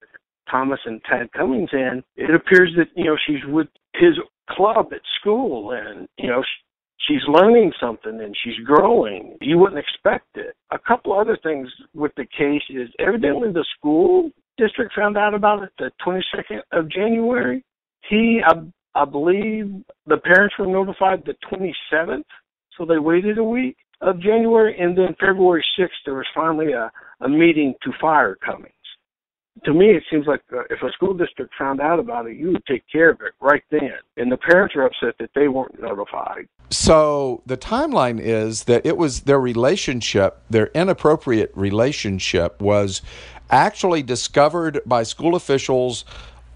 Thomas 0.50 0.80
and 0.84 1.00
Tad 1.08 1.32
Cummings 1.32 1.70
in. 1.72 2.02
It 2.16 2.34
appears 2.34 2.72
that 2.76 2.88
you 2.96 3.04
know 3.04 3.16
she's 3.26 3.44
with 3.46 3.68
his 3.94 4.14
club 4.50 4.88
at 4.92 5.00
school, 5.20 5.70
and 5.70 6.08
you 6.18 6.28
know 6.28 6.42
she's 7.06 7.22
learning 7.28 7.72
something 7.80 8.20
and 8.20 8.34
she's 8.42 8.64
growing. 8.64 9.36
You 9.40 9.58
wouldn't 9.58 9.78
expect 9.78 10.26
it. 10.36 10.56
A 10.70 10.78
couple 10.78 11.18
other 11.18 11.38
things 11.42 11.68
with 11.94 12.12
the 12.16 12.26
case 12.36 12.62
is 12.70 12.88
evidently 12.98 13.52
the 13.52 13.64
school 13.78 14.30
district 14.58 14.94
found 14.94 15.16
out 15.16 15.34
about 15.34 15.62
it 15.62 15.70
the 15.78 15.90
22nd 16.04 16.60
of 16.72 16.90
January. 16.90 17.64
He, 18.08 18.40
I, 18.44 18.54
I 18.94 19.04
believe, 19.04 19.82
the 20.06 20.18
parents 20.18 20.54
were 20.58 20.66
notified 20.66 21.24
the 21.24 21.34
27th, 21.52 22.24
so 22.76 22.84
they 22.84 22.98
waited 22.98 23.38
a 23.38 23.44
week 23.44 23.76
of 24.00 24.20
January, 24.20 24.78
and 24.78 24.96
then 24.96 25.14
February 25.18 25.64
6th 25.78 25.88
there 26.04 26.14
was 26.14 26.26
finally 26.34 26.72
a, 26.72 26.90
a 27.20 27.28
meeting 27.28 27.74
to 27.82 27.90
fire 28.00 28.36
Cummings 28.44 28.72
to 29.64 29.72
me, 29.72 29.90
it 29.90 30.02
seems 30.10 30.26
like 30.26 30.42
uh, 30.52 30.62
if 30.70 30.82
a 30.82 30.90
school 30.92 31.14
district 31.14 31.54
found 31.58 31.80
out 31.80 31.98
about 31.98 32.26
it, 32.26 32.36
you 32.36 32.52
would 32.52 32.64
take 32.66 32.84
care 32.90 33.10
of 33.10 33.20
it 33.20 33.32
right 33.40 33.62
then. 33.70 33.94
And 34.16 34.30
the 34.30 34.36
parents 34.36 34.74
are 34.76 34.82
upset 34.82 35.16
that 35.18 35.30
they 35.34 35.48
weren't 35.48 35.80
notified. 35.80 36.48
So 36.70 37.42
the 37.46 37.56
timeline 37.56 38.20
is 38.20 38.64
that 38.64 38.84
it 38.84 38.96
was 38.96 39.22
their 39.22 39.40
relationship, 39.40 40.42
their 40.50 40.66
inappropriate 40.68 41.52
relationship, 41.54 42.60
was 42.60 43.02
actually 43.50 44.02
discovered 44.02 44.80
by 44.84 45.04
school 45.04 45.34
officials 45.34 46.04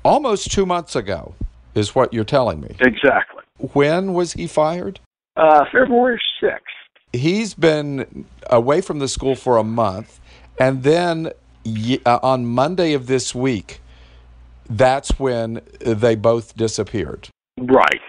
almost 0.05 0.51
two 0.51 0.67
months 0.67 0.97
ago, 0.97 1.35
is 1.75 1.95
what 1.95 2.13
you're 2.13 2.25
telling 2.25 2.61
me. 2.61 2.77
Exactly. 2.81 3.43
When 3.73 4.13
was 4.15 4.33
he 4.33 4.47
fired? 4.47 5.01
Uh, 5.37 5.65
February 5.73 6.21
6th. 6.43 6.59
He's 7.13 7.55
been 7.55 8.25
away 8.49 8.81
from 8.81 8.99
the 8.99 9.09
school 9.09 9.35
for 9.35 9.57
a 9.57 9.65
month. 9.65 10.21
And 10.59 10.83
then 10.83 11.33
uh, 11.65 12.19
on 12.23 12.47
Monday 12.47 12.93
of 12.93 13.07
this 13.07 13.35
week, 13.35 13.81
that's 14.69 15.19
when 15.19 15.61
they 15.81 16.15
both 16.15 16.57
disappeared. 16.57 17.29
Right. 17.59 18.01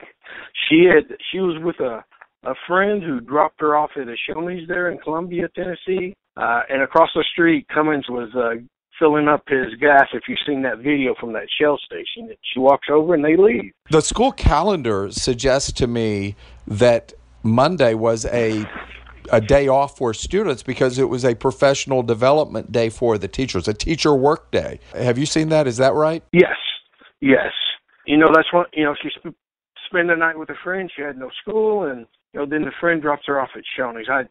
She 0.70 0.86
had 0.86 1.18
she 1.32 1.40
was 1.40 1.62
with 1.64 1.80
a 1.80 2.04
a 2.44 2.54
friend 2.68 3.04
who 3.04 3.20
dropped 3.20 3.62
her 3.62 3.76
off 3.76 3.92
at 3.96 4.08
a 4.08 4.16
Shoney's 4.28 4.68
there 4.68 4.90
in 4.90 4.98
Columbia, 4.98 5.48
Tennessee, 5.56 6.16
uh, 6.38 6.62
and 6.70 6.82
across 6.82 7.10
the 7.14 7.24
street, 7.32 7.68
Cummings 7.72 8.10
was 8.10 8.30
uh, 8.36 8.62
filling 8.98 9.28
up 9.28 9.44
his 9.48 9.76
gas. 9.80 10.08
If 10.14 10.24
you've 10.28 10.40
seen 10.46 10.62
that 10.64 10.78
video 10.78 11.14
from 11.20 11.34
that 11.34 11.48
Shell 11.60 11.80
station, 11.86 12.36
she 12.54 12.60
walks 12.60 12.88
over 12.92 13.14
and 13.14 13.24
they 13.24 13.36
leave. 13.36 13.72
The 13.90 14.02
school 14.02 14.32
calendar 14.32 15.12
suggests 15.12 15.72
to 15.74 15.88
me 15.88 16.36
that 16.68 17.14
Monday 17.44 17.94
was 17.94 18.26
a 18.26 18.66
a 19.32 19.42
day 19.42 19.68
off 19.68 19.98
for 19.98 20.14
students 20.14 20.64
because 20.64 20.98
it 20.98 21.10
was 21.10 21.26
a 21.26 21.36
professional 21.36 22.04
development 22.04 22.72
day 22.72 22.90
for 22.90 23.18
the 23.18 23.28
teachers, 23.28 23.68
a 23.68 23.74
teacher 23.74 24.16
work 24.16 24.52
day. 24.52 24.80
Have 24.94 25.18
you 25.18 25.26
seen 25.26 25.50
that? 25.50 25.68
Is 25.68 25.78
that 25.78 25.94
right? 25.94 26.24
Yes, 26.32 26.56
yes. 27.20 27.52
You 28.06 28.18
know, 28.18 28.30
that's 28.34 28.52
what, 28.52 28.68
you 28.74 28.84
know, 28.84 28.96
she 29.02 29.10
sp- 29.16 29.38
spent 29.88 30.08
the 30.08 30.16
night 30.16 30.38
with 30.38 30.50
a 30.50 30.56
friend. 30.64 30.92
She 30.96 31.02
had 31.02 31.18
no 31.18 31.30
school, 31.42 31.84
and, 31.84 32.06
you 32.34 32.40
know, 32.40 32.46
then 32.46 32.62
the 32.62 32.72
friend 32.80 33.02
drops 33.02 33.24
her 33.28 33.40
off 33.40 33.50
at 33.56 33.64
Shoney's. 33.78 34.10
I, 34.10 34.24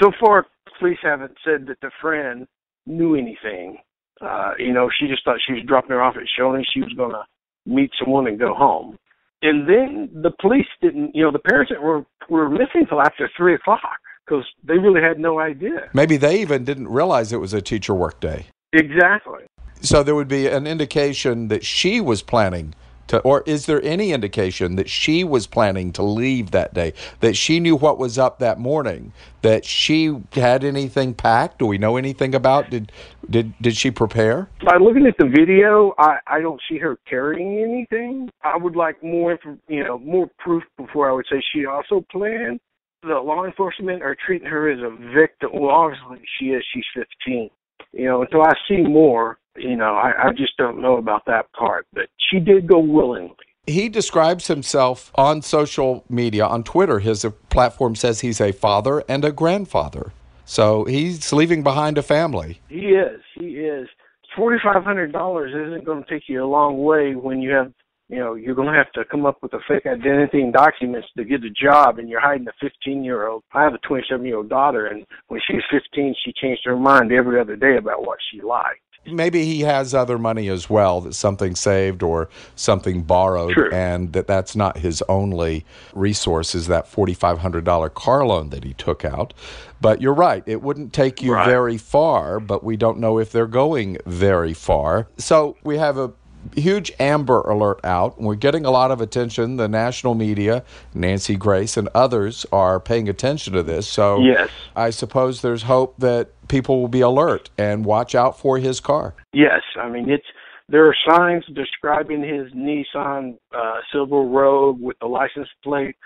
so 0.00 0.12
far, 0.20 0.46
police 0.78 0.98
haven't 1.02 1.36
said 1.44 1.66
that 1.66 1.80
the 1.82 1.90
friend 2.00 2.46
knew 2.86 3.14
anything. 3.14 3.78
Uh, 4.20 4.52
you 4.58 4.72
know, 4.72 4.88
she 4.98 5.06
just 5.06 5.24
thought 5.24 5.38
she 5.46 5.52
was 5.52 5.62
dropping 5.66 5.90
her 5.90 6.02
off 6.02 6.16
at 6.16 6.22
Shoney's. 6.38 6.68
She 6.72 6.80
was 6.80 6.92
going 6.94 7.12
to 7.12 7.24
meet 7.66 7.90
someone 7.98 8.26
and 8.26 8.38
go 8.38 8.54
home. 8.54 8.98
And 9.42 9.68
then 9.68 10.10
the 10.12 10.32
police 10.40 10.66
didn't, 10.82 11.14
you 11.14 11.22
know, 11.22 11.30
the 11.30 11.38
parents 11.38 11.70
were 11.80 12.04
were 12.28 12.50
missing 12.50 12.84
till 12.88 13.00
after 13.00 13.30
three 13.36 13.54
o'clock 13.54 13.98
because 14.28 14.44
they 14.64 14.78
really 14.78 15.00
had 15.00 15.18
no 15.18 15.38
idea. 15.38 15.88
Maybe 15.92 16.16
they 16.16 16.40
even 16.40 16.64
didn't 16.64 16.88
realize 16.88 17.32
it 17.32 17.40
was 17.40 17.54
a 17.54 17.62
teacher 17.62 17.94
work 17.94 18.20
day. 18.20 18.46
Exactly. 18.72 19.44
So 19.80 20.02
there 20.02 20.14
would 20.14 20.28
be 20.28 20.46
an 20.46 20.66
indication 20.66 21.48
that 21.48 21.64
she 21.64 22.00
was 22.00 22.22
planning 22.22 22.74
to, 23.08 23.20
or 23.20 23.42
is 23.46 23.66
there 23.66 23.82
any 23.82 24.12
indication 24.12 24.76
that 24.76 24.90
she 24.90 25.24
was 25.24 25.46
planning 25.46 25.92
to 25.92 26.02
leave 26.02 26.50
that 26.50 26.74
day, 26.74 26.92
that 27.20 27.36
she 27.36 27.58
knew 27.58 27.74
what 27.74 27.98
was 27.98 28.18
up 28.18 28.38
that 28.38 28.58
morning, 28.58 29.12
that 29.42 29.64
she 29.64 30.14
had 30.32 30.62
anything 30.62 31.14
packed? 31.14 31.58
Do 31.58 31.66
we 31.66 31.78
know 31.78 31.96
anything 31.96 32.34
about? 32.34 32.70
Did 32.70 32.92
did 33.28 33.54
did 33.62 33.76
she 33.76 33.90
prepare? 33.90 34.48
By 34.64 34.76
looking 34.76 35.06
at 35.06 35.16
the 35.18 35.26
video, 35.26 35.94
I 35.98 36.18
I 36.26 36.40
don't 36.40 36.60
see 36.68 36.78
her 36.78 36.98
carrying 37.08 37.58
anything. 37.58 38.28
I 38.42 38.56
would 38.56 38.76
like 38.76 39.02
more, 39.02 39.38
you 39.68 39.84
know, 39.84 39.98
more 39.98 40.28
proof 40.38 40.64
before 40.76 41.08
I 41.08 41.12
would 41.12 41.26
say 41.30 41.42
she 41.52 41.64
also 41.64 42.04
planned. 42.10 42.60
The 43.08 43.14
law 43.14 43.44
enforcement 43.44 44.02
are 44.02 44.14
treating 44.14 44.48
her 44.48 44.70
as 44.70 44.80
a 44.80 44.90
victim. 45.14 45.50
Well, 45.54 45.70
obviously 45.70 46.18
she 46.38 46.46
is. 46.46 46.64
She's 46.74 46.84
15. 46.94 47.50
You 47.92 48.04
know, 48.04 48.22
until 48.22 48.42
I 48.42 48.52
see 48.68 48.82
more, 48.82 49.38
you 49.56 49.76
know, 49.76 49.94
I, 49.94 50.28
I 50.28 50.32
just 50.32 50.56
don't 50.58 50.80
know 50.82 50.98
about 50.98 51.24
that 51.26 51.50
part. 51.52 51.86
But 51.92 52.08
she 52.30 52.38
did 52.38 52.66
go 52.66 52.78
willingly. 52.78 53.34
He 53.66 53.88
describes 53.88 54.46
himself 54.46 55.10
on 55.14 55.42
social 55.42 56.04
media, 56.08 56.46
on 56.46 56.64
Twitter. 56.64 56.98
His 57.00 57.26
platform 57.50 57.94
says 57.96 58.20
he's 58.20 58.40
a 58.40 58.52
father 58.52 59.02
and 59.08 59.24
a 59.24 59.32
grandfather. 59.32 60.12
So 60.44 60.84
he's 60.84 61.32
leaving 61.32 61.62
behind 61.62 61.98
a 61.98 62.02
family. 62.02 62.60
He 62.68 62.88
is. 62.88 63.20
He 63.34 63.58
is. 63.58 63.88
Forty 64.36 64.58
five 64.62 64.84
hundred 64.84 65.12
dollars 65.12 65.52
isn't 65.54 65.84
going 65.84 66.04
to 66.04 66.08
take 66.08 66.28
you 66.28 66.44
a 66.44 66.46
long 66.46 66.82
way 66.82 67.14
when 67.14 67.42
you 67.42 67.50
have 67.50 67.72
you 68.08 68.18
know, 68.18 68.34
you're 68.34 68.54
going 68.54 68.68
to 68.68 68.74
have 68.74 68.90
to 68.92 69.04
come 69.04 69.26
up 69.26 69.38
with 69.42 69.52
a 69.52 69.60
fake 69.68 69.86
identity 69.86 70.40
and 70.40 70.52
documents 70.52 71.08
to 71.16 71.24
get 71.24 71.44
a 71.44 71.50
job, 71.50 71.98
and 71.98 72.08
you're 72.08 72.20
hiding 72.20 72.48
a 72.48 72.52
15 72.60 73.04
year 73.04 73.28
old. 73.28 73.42
I 73.52 73.62
have 73.62 73.74
a 73.74 73.78
27 73.78 74.24
year 74.24 74.38
old 74.38 74.48
daughter, 74.48 74.86
and 74.86 75.04
when 75.28 75.40
she 75.46 75.54
was 75.54 75.64
15, 75.70 76.14
she 76.24 76.32
changed 76.32 76.62
her 76.64 76.76
mind 76.76 77.12
every 77.12 77.38
other 77.40 77.56
day 77.56 77.76
about 77.76 78.06
what 78.06 78.18
she 78.30 78.40
liked. 78.40 78.80
Maybe 79.06 79.44
he 79.44 79.60
has 79.60 79.94
other 79.94 80.18
money 80.18 80.48
as 80.48 80.68
well, 80.68 81.00
that 81.02 81.14
something 81.14 81.54
saved 81.54 82.02
or 82.02 82.28
something 82.56 83.02
borrowed, 83.02 83.54
Sure. 83.54 83.72
and 83.72 84.12
that 84.12 84.26
that's 84.26 84.56
not 84.56 84.78
his 84.78 85.02
only 85.08 85.64
resource 85.94 86.54
is 86.54 86.66
that 86.66 86.86
$4,500 86.90 87.88
car 87.94 88.26
loan 88.26 88.50
that 88.50 88.64
he 88.64 88.74
took 88.74 89.04
out. 89.04 89.32
But 89.80 90.02
you're 90.02 90.14
right, 90.14 90.42
it 90.46 90.62
wouldn't 90.62 90.92
take 90.92 91.22
you 91.22 91.34
Right. 91.34 91.46
very 91.46 91.78
far, 91.78 92.40
but 92.40 92.64
we 92.64 92.76
don't 92.76 92.98
know 92.98 93.18
if 93.18 93.30
they're 93.32 93.46
going 93.46 93.98
very 94.04 94.52
far. 94.52 95.06
So 95.16 95.56
we 95.62 95.78
have 95.78 95.96
a 95.96 96.12
huge 96.54 96.92
Amber 96.98 97.40
Alert 97.42 97.80
out. 97.84 98.20
We're 98.20 98.34
getting 98.34 98.64
a 98.64 98.70
lot 98.70 98.90
of 98.90 99.00
attention. 99.00 99.56
The 99.56 99.68
national 99.68 100.14
media, 100.14 100.64
Nancy 100.94 101.36
Grace, 101.36 101.76
and 101.76 101.88
others 101.94 102.46
are 102.52 102.80
paying 102.80 103.08
attention 103.08 103.52
to 103.54 103.62
this. 103.62 103.88
So 103.88 104.20
Yes. 104.20 104.50
I 104.76 104.90
suppose 104.90 105.42
there's 105.42 105.62
hope 105.64 105.96
that 105.98 106.30
people 106.48 106.80
will 106.80 106.88
be 106.88 107.00
alert 107.00 107.50
and 107.58 107.84
watch 107.84 108.14
out 108.14 108.38
for 108.38 108.58
his 108.58 108.80
car. 108.80 109.14
Yes, 109.32 109.62
I 109.80 109.88
mean 109.88 110.10
it's 110.10 110.26
there 110.68 110.86
are 110.86 110.96
signs 111.08 111.44
describing 111.54 112.22
his 112.22 112.52
Nissan 112.52 113.38
uh, 113.56 113.80
Silver 113.90 114.22
Rogue 114.22 114.80
with 114.80 114.98
the 115.00 115.06
license 115.06 115.48
plate 115.62 115.96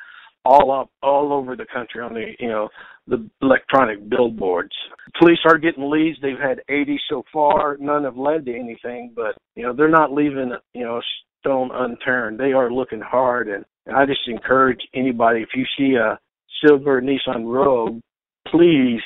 all 0.45 0.73
up 0.73 0.91
all 1.03 1.33
over 1.33 1.55
the 1.57 1.67
country 1.67 2.03
on 2.03 2.15
the 2.15 2.33
you 2.39 2.49
know 2.49 2.69
the 3.07 3.29
electronic 3.41 4.09
billboards. 4.09 4.75
Police 5.19 5.41
are 5.45 5.59
getting 5.59 5.91
leads. 5.91 6.19
They've 6.21 6.39
had 6.39 6.61
80 6.69 7.01
so 7.09 7.25
far. 7.33 7.77
None 7.81 8.05
have 8.05 8.17
led 8.17 8.47
to 8.47 8.55
anything, 8.55 9.13
but 9.15 9.37
you 9.55 9.65
know 9.65 9.75
they're 9.75 9.89
not 9.89 10.13
leaving 10.13 10.53
you 10.73 10.85
know 10.85 11.01
stone 11.41 11.71
unturned. 11.73 12.39
They 12.39 12.53
are 12.53 12.73
looking 12.73 13.01
hard, 13.01 13.49
and, 13.49 13.65
and 13.87 13.97
I 13.97 14.07
just 14.07 14.27
encourage 14.29 14.81
anybody 14.95 15.41
if 15.41 15.51
you 15.55 15.65
see 15.77 15.97
a 15.97 16.19
silver 16.65 17.03
Nissan 17.03 17.45
Rogue, 17.45 18.01
please 18.47 19.01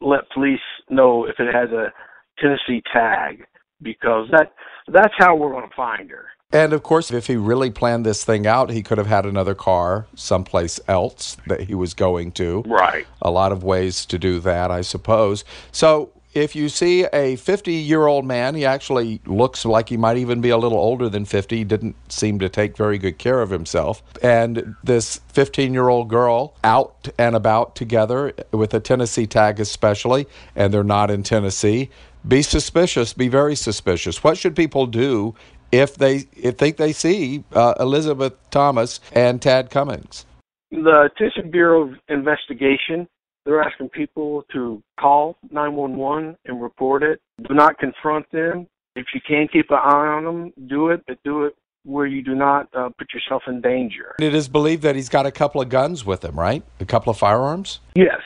let 0.00 0.30
police 0.32 0.60
know 0.90 1.24
if 1.24 1.36
it 1.38 1.52
has 1.52 1.70
a 1.70 1.92
Tennessee 2.38 2.82
tag 2.92 3.44
because 3.82 4.28
that 4.32 4.52
that's 4.92 5.14
how 5.18 5.36
we're 5.36 5.52
going 5.52 5.68
to 5.68 5.76
find 5.76 6.10
her. 6.10 6.26
And 6.50 6.72
of 6.72 6.82
course, 6.82 7.10
if 7.10 7.26
he 7.26 7.36
really 7.36 7.70
planned 7.70 8.06
this 8.06 8.24
thing 8.24 8.46
out, 8.46 8.70
he 8.70 8.82
could 8.82 8.96
have 8.96 9.06
had 9.06 9.26
another 9.26 9.54
car 9.54 10.06
someplace 10.14 10.80
else 10.88 11.36
that 11.46 11.60
he 11.60 11.74
was 11.74 11.92
going 11.92 12.32
to. 12.32 12.62
Right. 12.66 13.06
A 13.20 13.30
lot 13.30 13.52
of 13.52 13.62
ways 13.62 14.06
to 14.06 14.18
do 14.18 14.40
that, 14.40 14.70
I 14.70 14.80
suppose. 14.80 15.44
So 15.72 16.10
if 16.32 16.56
you 16.56 16.70
see 16.70 17.04
a 17.12 17.36
50 17.36 17.74
year 17.74 18.06
old 18.06 18.24
man, 18.24 18.54
he 18.54 18.64
actually 18.64 19.20
looks 19.26 19.66
like 19.66 19.90
he 19.90 19.98
might 19.98 20.16
even 20.16 20.40
be 20.40 20.48
a 20.48 20.56
little 20.56 20.78
older 20.78 21.10
than 21.10 21.26
50, 21.26 21.54
He 21.54 21.64
didn't 21.64 21.96
seem 22.10 22.38
to 22.38 22.48
take 22.48 22.78
very 22.78 22.96
good 22.96 23.18
care 23.18 23.42
of 23.42 23.50
himself. 23.50 24.02
And 24.22 24.74
this 24.82 25.20
15 25.28 25.74
year 25.74 25.90
old 25.90 26.08
girl 26.08 26.54
out 26.64 27.10
and 27.18 27.36
about 27.36 27.76
together 27.76 28.32
with 28.52 28.72
a 28.72 28.80
Tennessee 28.80 29.26
tag, 29.26 29.60
especially, 29.60 30.26
and 30.56 30.72
they're 30.72 30.82
not 30.82 31.10
in 31.10 31.22
Tennessee. 31.22 31.90
Be 32.26 32.40
suspicious. 32.40 33.12
Be 33.12 33.28
very 33.28 33.54
suspicious. 33.54 34.24
What 34.24 34.38
should 34.38 34.56
people 34.56 34.86
do 34.86 35.34
if 35.72 35.94
they 35.94 36.28
if 36.36 36.56
think 36.56 36.76
they 36.76 36.92
see 36.92 37.44
uh, 37.52 37.74
Elizabeth 37.80 38.34
Thomas 38.50 39.00
and 39.12 39.40
Tad 39.40 39.70
Cummings? 39.70 40.26
The 40.70 41.10
Tennessee 41.16 41.48
Bureau 41.48 41.88
of 41.88 41.94
Investigation, 42.08 43.08
they're 43.44 43.62
asking 43.62 43.88
people 43.88 44.44
to 44.52 44.82
call 45.00 45.38
911 45.50 46.36
and 46.44 46.62
report 46.62 47.02
it. 47.02 47.20
Do 47.48 47.54
not 47.54 47.78
confront 47.78 48.30
them. 48.30 48.66
If 48.94 49.06
you 49.14 49.20
can 49.26 49.48
keep 49.50 49.70
an 49.70 49.78
eye 49.82 50.08
on 50.08 50.24
them, 50.24 50.52
do 50.68 50.90
it, 50.90 51.02
but 51.06 51.18
do 51.24 51.44
it 51.44 51.54
where 51.84 52.06
you 52.06 52.22
do 52.22 52.34
not 52.34 52.68
uh, 52.74 52.90
put 52.98 53.08
yourself 53.14 53.42
in 53.46 53.60
danger. 53.60 54.14
It 54.20 54.34
is 54.34 54.48
believed 54.48 54.82
that 54.82 54.94
he's 54.94 55.08
got 55.08 55.24
a 55.24 55.30
couple 55.30 55.60
of 55.60 55.68
guns 55.68 56.04
with 56.04 56.24
him, 56.24 56.38
right? 56.38 56.62
A 56.80 56.84
couple 56.84 57.10
of 57.10 57.16
firearms. 57.16 57.80
Yes, 57.94 58.20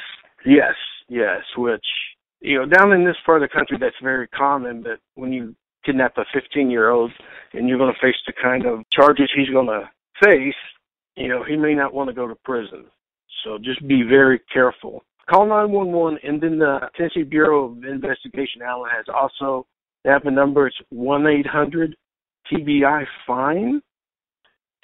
yes, 0.44 0.74
yes. 1.08 1.42
Which 1.56 1.84
you 2.40 2.58
know, 2.58 2.66
down 2.66 2.92
in 2.92 3.04
this 3.04 3.16
part 3.24 3.42
of 3.42 3.48
the 3.48 3.56
country, 3.56 3.78
that's 3.80 3.94
very 4.02 4.26
common. 4.28 4.82
But 4.82 4.98
when 5.14 5.32
you 5.32 5.54
kidnap 5.84 6.16
a 6.16 6.24
15-year-old 6.36 7.12
and 7.52 7.68
you're 7.68 7.78
going 7.78 7.92
to 7.92 8.00
face 8.00 8.16
the 8.26 8.32
kind 8.32 8.66
of 8.66 8.88
charges 8.90 9.30
he's 9.34 9.50
going 9.50 9.66
to 9.66 9.88
face, 10.22 10.54
you 11.16 11.28
know, 11.28 11.44
he 11.44 11.56
may 11.56 11.74
not 11.74 11.92
want 11.92 12.08
to 12.08 12.14
go 12.14 12.26
to 12.26 12.34
prison. 12.34 12.84
So 13.44 13.58
just 13.58 13.86
be 13.86 14.02
very 14.02 14.40
careful. 14.52 15.04
Call 15.28 15.46
911, 15.46 16.18
and 16.22 16.40
then 16.40 16.58
the 16.58 16.90
Tennessee 16.96 17.22
Bureau 17.22 17.66
of 17.66 17.84
Investigation, 17.84 18.62
Alan, 18.62 18.90
has 18.94 19.06
also 19.08 19.66
they 20.04 20.10
have 20.10 20.26
a 20.26 20.30
number. 20.30 20.66
It's 20.66 20.76
one 20.90 21.26
eight 21.26 21.46
hundred 21.46 21.96
TBI 22.52 23.06
fine, 23.26 23.80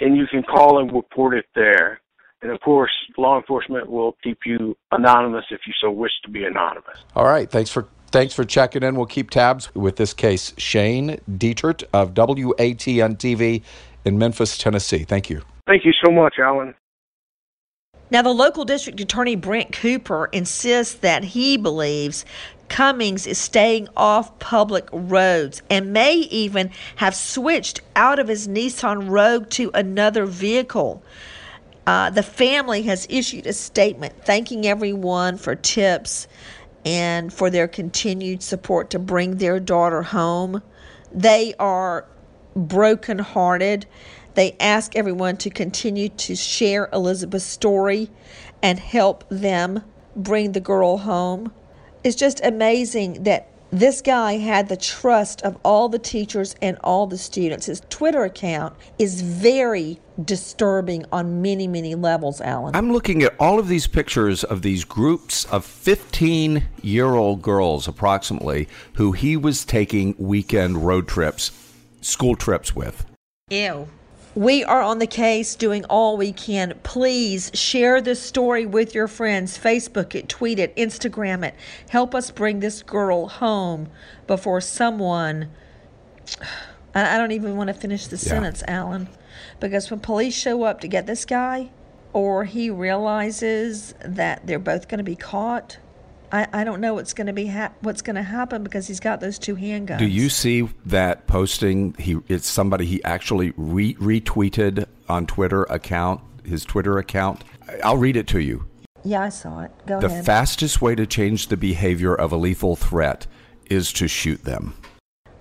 and 0.00 0.16
you 0.16 0.26
can 0.30 0.42
call 0.44 0.80
and 0.80 0.92
report 0.92 1.34
it 1.34 1.46
there. 1.54 2.00
And 2.40 2.52
of 2.52 2.60
course, 2.60 2.92
law 3.16 3.36
enforcement 3.36 3.90
will 3.90 4.16
keep 4.22 4.38
you 4.46 4.76
anonymous 4.92 5.44
if 5.50 5.60
you 5.66 5.72
so 5.80 5.90
wish 5.90 6.12
to 6.24 6.30
be 6.30 6.44
anonymous. 6.44 6.98
All 7.16 7.26
right. 7.26 7.50
Thanks 7.50 7.70
for 7.70 7.88
thanks 8.10 8.34
for 8.34 8.44
checking 8.44 8.82
in. 8.82 8.96
We'll 8.96 9.06
keep 9.06 9.30
tabs 9.30 9.74
with 9.74 9.96
this 9.96 10.12
case. 10.12 10.52
Shane 10.58 11.20
Dietert 11.30 11.84
of 11.92 12.14
WATN 12.14 13.16
TV 13.16 13.62
in 14.04 14.18
Memphis, 14.18 14.58
Tennessee. 14.58 15.04
Thank 15.04 15.30
you. 15.30 15.42
Thank 15.66 15.84
you 15.84 15.92
so 16.04 16.10
much, 16.10 16.34
Alan. 16.38 16.74
Now, 18.10 18.22
the 18.22 18.30
local 18.30 18.64
district 18.64 19.00
attorney, 19.00 19.36
Brent 19.36 19.72
Cooper, 19.72 20.30
insists 20.32 20.94
that 20.94 21.24
he 21.24 21.58
believes 21.58 22.24
Cummings 22.68 23.26
is 23.26 23.38
staying 23.38 23.88
off 23.96 24.38
public 24.38 24.88
roads 24.92 25.62
and 25.70 25.92
may 25.92 26.14
even 26.14 26.70
have 26.96 27.14
switched 27.14 27.80
out 27.96 28.18
of 28.18 28.28
his 28.28 28.46
Nissan 28.46 29.08
Rogue 29.10 29.50
to 29.50 29.70
another 29.74 30.26
vehicle. 30.26 31.02
Uh, 31.86 32.10
the 32.10 32.22
family 32.22 32.82
has 32.82 33.06
issued 33.08 33.46
a 33.46 33.52
statement 33.52 34.14
thanking 34.24 34.66
everyone 34.66 35.38
for 35.38 35.54
tips 35.54 36.28
and 36.88 37.30
for 37.30 37.50
their 37.50 37.68
continued 37.68 38.42
support 38.42 38.88
to 38.88 38.98
bring 38.98 39.36
their 39.36 39.60
daughter 39.60 40.00
home. 40.00 40.62
They 41.12 41.52
are 41.58 42.06
brokenhearted. 42.56 43.84
They 44.32 44.56
ask 44.58 44.96
everyone 44.96 45.36
to 45.38 45.50
continue 45.50 46.08
to 46.08 46.34
share 46.34 46.88
Elizabeth's 46.90 47.44
story 47.44 48.08
and 48.62 48.78
help 48.78 49.24
them 49.28 49.82
bring 50.16 50.52
the 50.52 50.60
girl 50.60 50.96
home. 50.96 51.52
It's 52.02 52.16
just 52.16 52.42
amazing 52.42 53.24
that 53.24 53.50
this 53.70 54.00
guy 54.00 54.38
had 54.38 54.70
the 54.70 54.76
trust 54.78 55.42
of 55.42 55.58
all 55.62 55.90
the 55.90 55.98
teachers 55.98 56.54
and 56.62 56.78
all 56.82 57.06
the 57.06 57.18
students. 57.18 57.66
His 57.66 57.82
Twitter 57.90 58.24
account 58.24 58.74
is 58.98 59.20
very 59.20 60.00
disturbing 60.24 61.04
on 61.12 61.40
many, 61.42 61.66
many 61.68 61.94
levels, 61.94 62.40
Alan. 62.40 62.74
I'm 62.74 62.92
looking 62.92 63.22
at 63.22 63.34
all 63.38 63.58
of 63.58 63.68
these 63.68 63.86
pictures 63.86 64.44
of 64.44 64.62
these 64.62 64.84
groups 64.84 65.44
of 65.46 65.64
15 65.64 66.64
year 66.82 67.14
old 67.14 67.42
girls, 67.42 67.86
approximately, 67.86 68.68
who 68.94 69.12
he 69.12 69.36
was 69.36 69.64
taking 69.64 70.14
weekend 70.18 70.84
road 70.86 71.06
trips, 71.06 71.50
school 72.00 72.34
trips 72.36 72.74
with. 72.74 73.06
Ew. 73.50 73.88
We 74.34 74.62
are 74.62 74.82
on 74.82 74.98
the 74.98 75.06
case 75.06 75.56
doing 75.56 75.84
all 75.86 76.16
we 76.16 76.32
can. 76.32 76.78
Please 76.84 77.50
share 77.54 78.00
this 78.00 78.20
story 78.22 78.66
with 78.66 78.94
your 78.94 79.08
friends. 79.08 79.58
Facebook 79.58 80.14
it, 80.14 80.28
tweet 80.28 80.58
it, 80.60 80.76
Instagram 80.76 81.44
it. 81.44 81.54
Help 81.88 82.14
us 82.14 82.30
bring 82.30 82.60
this 82.60 82.82
girl 82.82 83.26
home 83.26 83.88
before 84.26 84.60
someone. 84.60 85.48
I 86.94 87.14
I 87.14 87.18
don't 87.18 87.32
even 87.32 87.56
want 87.56 87.68
to 87.68 87.74
finish 87.74 88.06
the 88.06 88.16
Yeah. 88.16 88.30
sentence, 88.30 88.62
Alan. 88.68 89.08
Because 89.60 89.90
when 89.90 90.00
police 90.00 90.34
show 90.34 90.62
up 90.62 90.80
to 90.80 90.88
get 90.88 91.06
this 91.06 91.24
guy, 91.24 91.70
or 92.12 92.44
he 92.44 92.70
realizes 92.70 93.94
that 94.04 94.46
they're 94.46 94.58
both 94.58 94.88
going 94.88 94.98
to 94.98 95.04
be 95.04 95.16
caught, 95.16 95.78
I, 96.32 96.46
I 96.52 96.64
don't 96.64 96.80
know 96.80 96.94
what's 96.94 97.14
going 97.14 97.26
to 97.26 97.32
be 97.32 97.46
ha- 97.46 97.72
what's 97.80 98.02
going 98.02 98.16
to 98.16 98.22
happen 98.22 98.62
because 98.62 98.86
he's 98.86 99.00
got 99.00 99.20
those 99.20 99.38
two 99.38 99.56
handguns. 99.56 99.98
Do 99.98 100.06
you 100.06 100.28
see 100.28 100.68
that 100.86 101.26
posting? 101.26 101.94
He 101.94 102.18
it's 102.28 102.46
somebody 102.46 102.86
he 102.86 103.02
actually 103.04 103.52
re- 103.56 103.94
retweeted 103.94 104.86
on 105.08 105.26
Twitter 105.26 105.64
account, 105.64 106.20
his 106.44 106.64
Twitter 106.64 106.98
account. 106.98 107.44
I'll 107.82 107.96
read 107.96 108.16
it 108.16 108.26
to 108.28 108.40
you. 108.40 108.66
Yeah, 109.04 109.22
I 109.22 109.28
saw 109.28 109.60
it. 109.60 109.70
Go 109.86 110.00
the 110.00 110.06
ahead. 110.06 110.20
The 110.20 110.24
fastest 110.24 110.82
way 110.82 110.94
to 110.94 111.06
change 111.06 111.48
the 111.48 111.56
behavior 111.56 112.14
of 112.14 112.32
a 112.32 112.36
lethal 112.36 112.76
threat 112.76 113.26
is 113.70 113.92
to 113.94 114.08
shoot 114.08 114.44
them. 114.44 114.74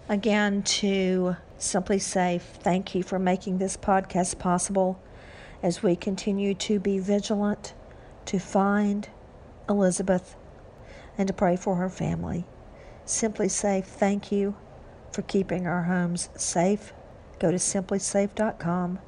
Again, 0.10 0.64
to 0.64 1.36
simply 1.58 2.00
say 2.00 2.40
thank 2.40 2.94
you 2.96 3.04
for 3.04 3.20
making 3.20 3.58
this 3.58 3.78
podcast 3.78 4.40
possible 4.40 5.02
as 5.64 5.82
we 5.82 5.96
continue 5.96 6.54
to 6.54 6.80
be 6.80 7.00
vigilant 7.00 7.74
to 8.26 8.40
find 8.40 9.10
Elizabeth 9.70 10.36
and 11.18 11.28
to 11.28 11.34
pray 11.34 11.56
for 11.56 11.76
her 11.76 11.90
family. 11.90 12.46
SimpliSafe 13.06 13.86
thank 13.86 14.32
you 14.32 14.56
for 15.12 15.22
keeping 15.24 15.66
our 15.66 15.84
homes 15.84 16.30
safe. 16.36 16.94
Go 17.40 17.52
to 17.52 17.58
simplisafe.com, 17.58 19.00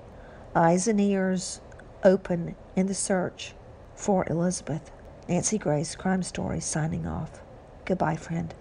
eyes 0.55 0.87
and 0.87 1.01
ears 1.01 1.61
open 2.03 2.55
in 2.75 2.87
the 2.87 2.93
search 2.93 3.53
for 3.95 4.25
Elizabeth. 4.29 4.91
Nancy 5.27 5.57
Grace, 5.57 5.95
Crime 5.95 6.23
Story, 6.23 6.59
signing 6.59 7.05
off. 7.05 7.41
Goodbye, 7.85 8.15
friend. 8.15 8.53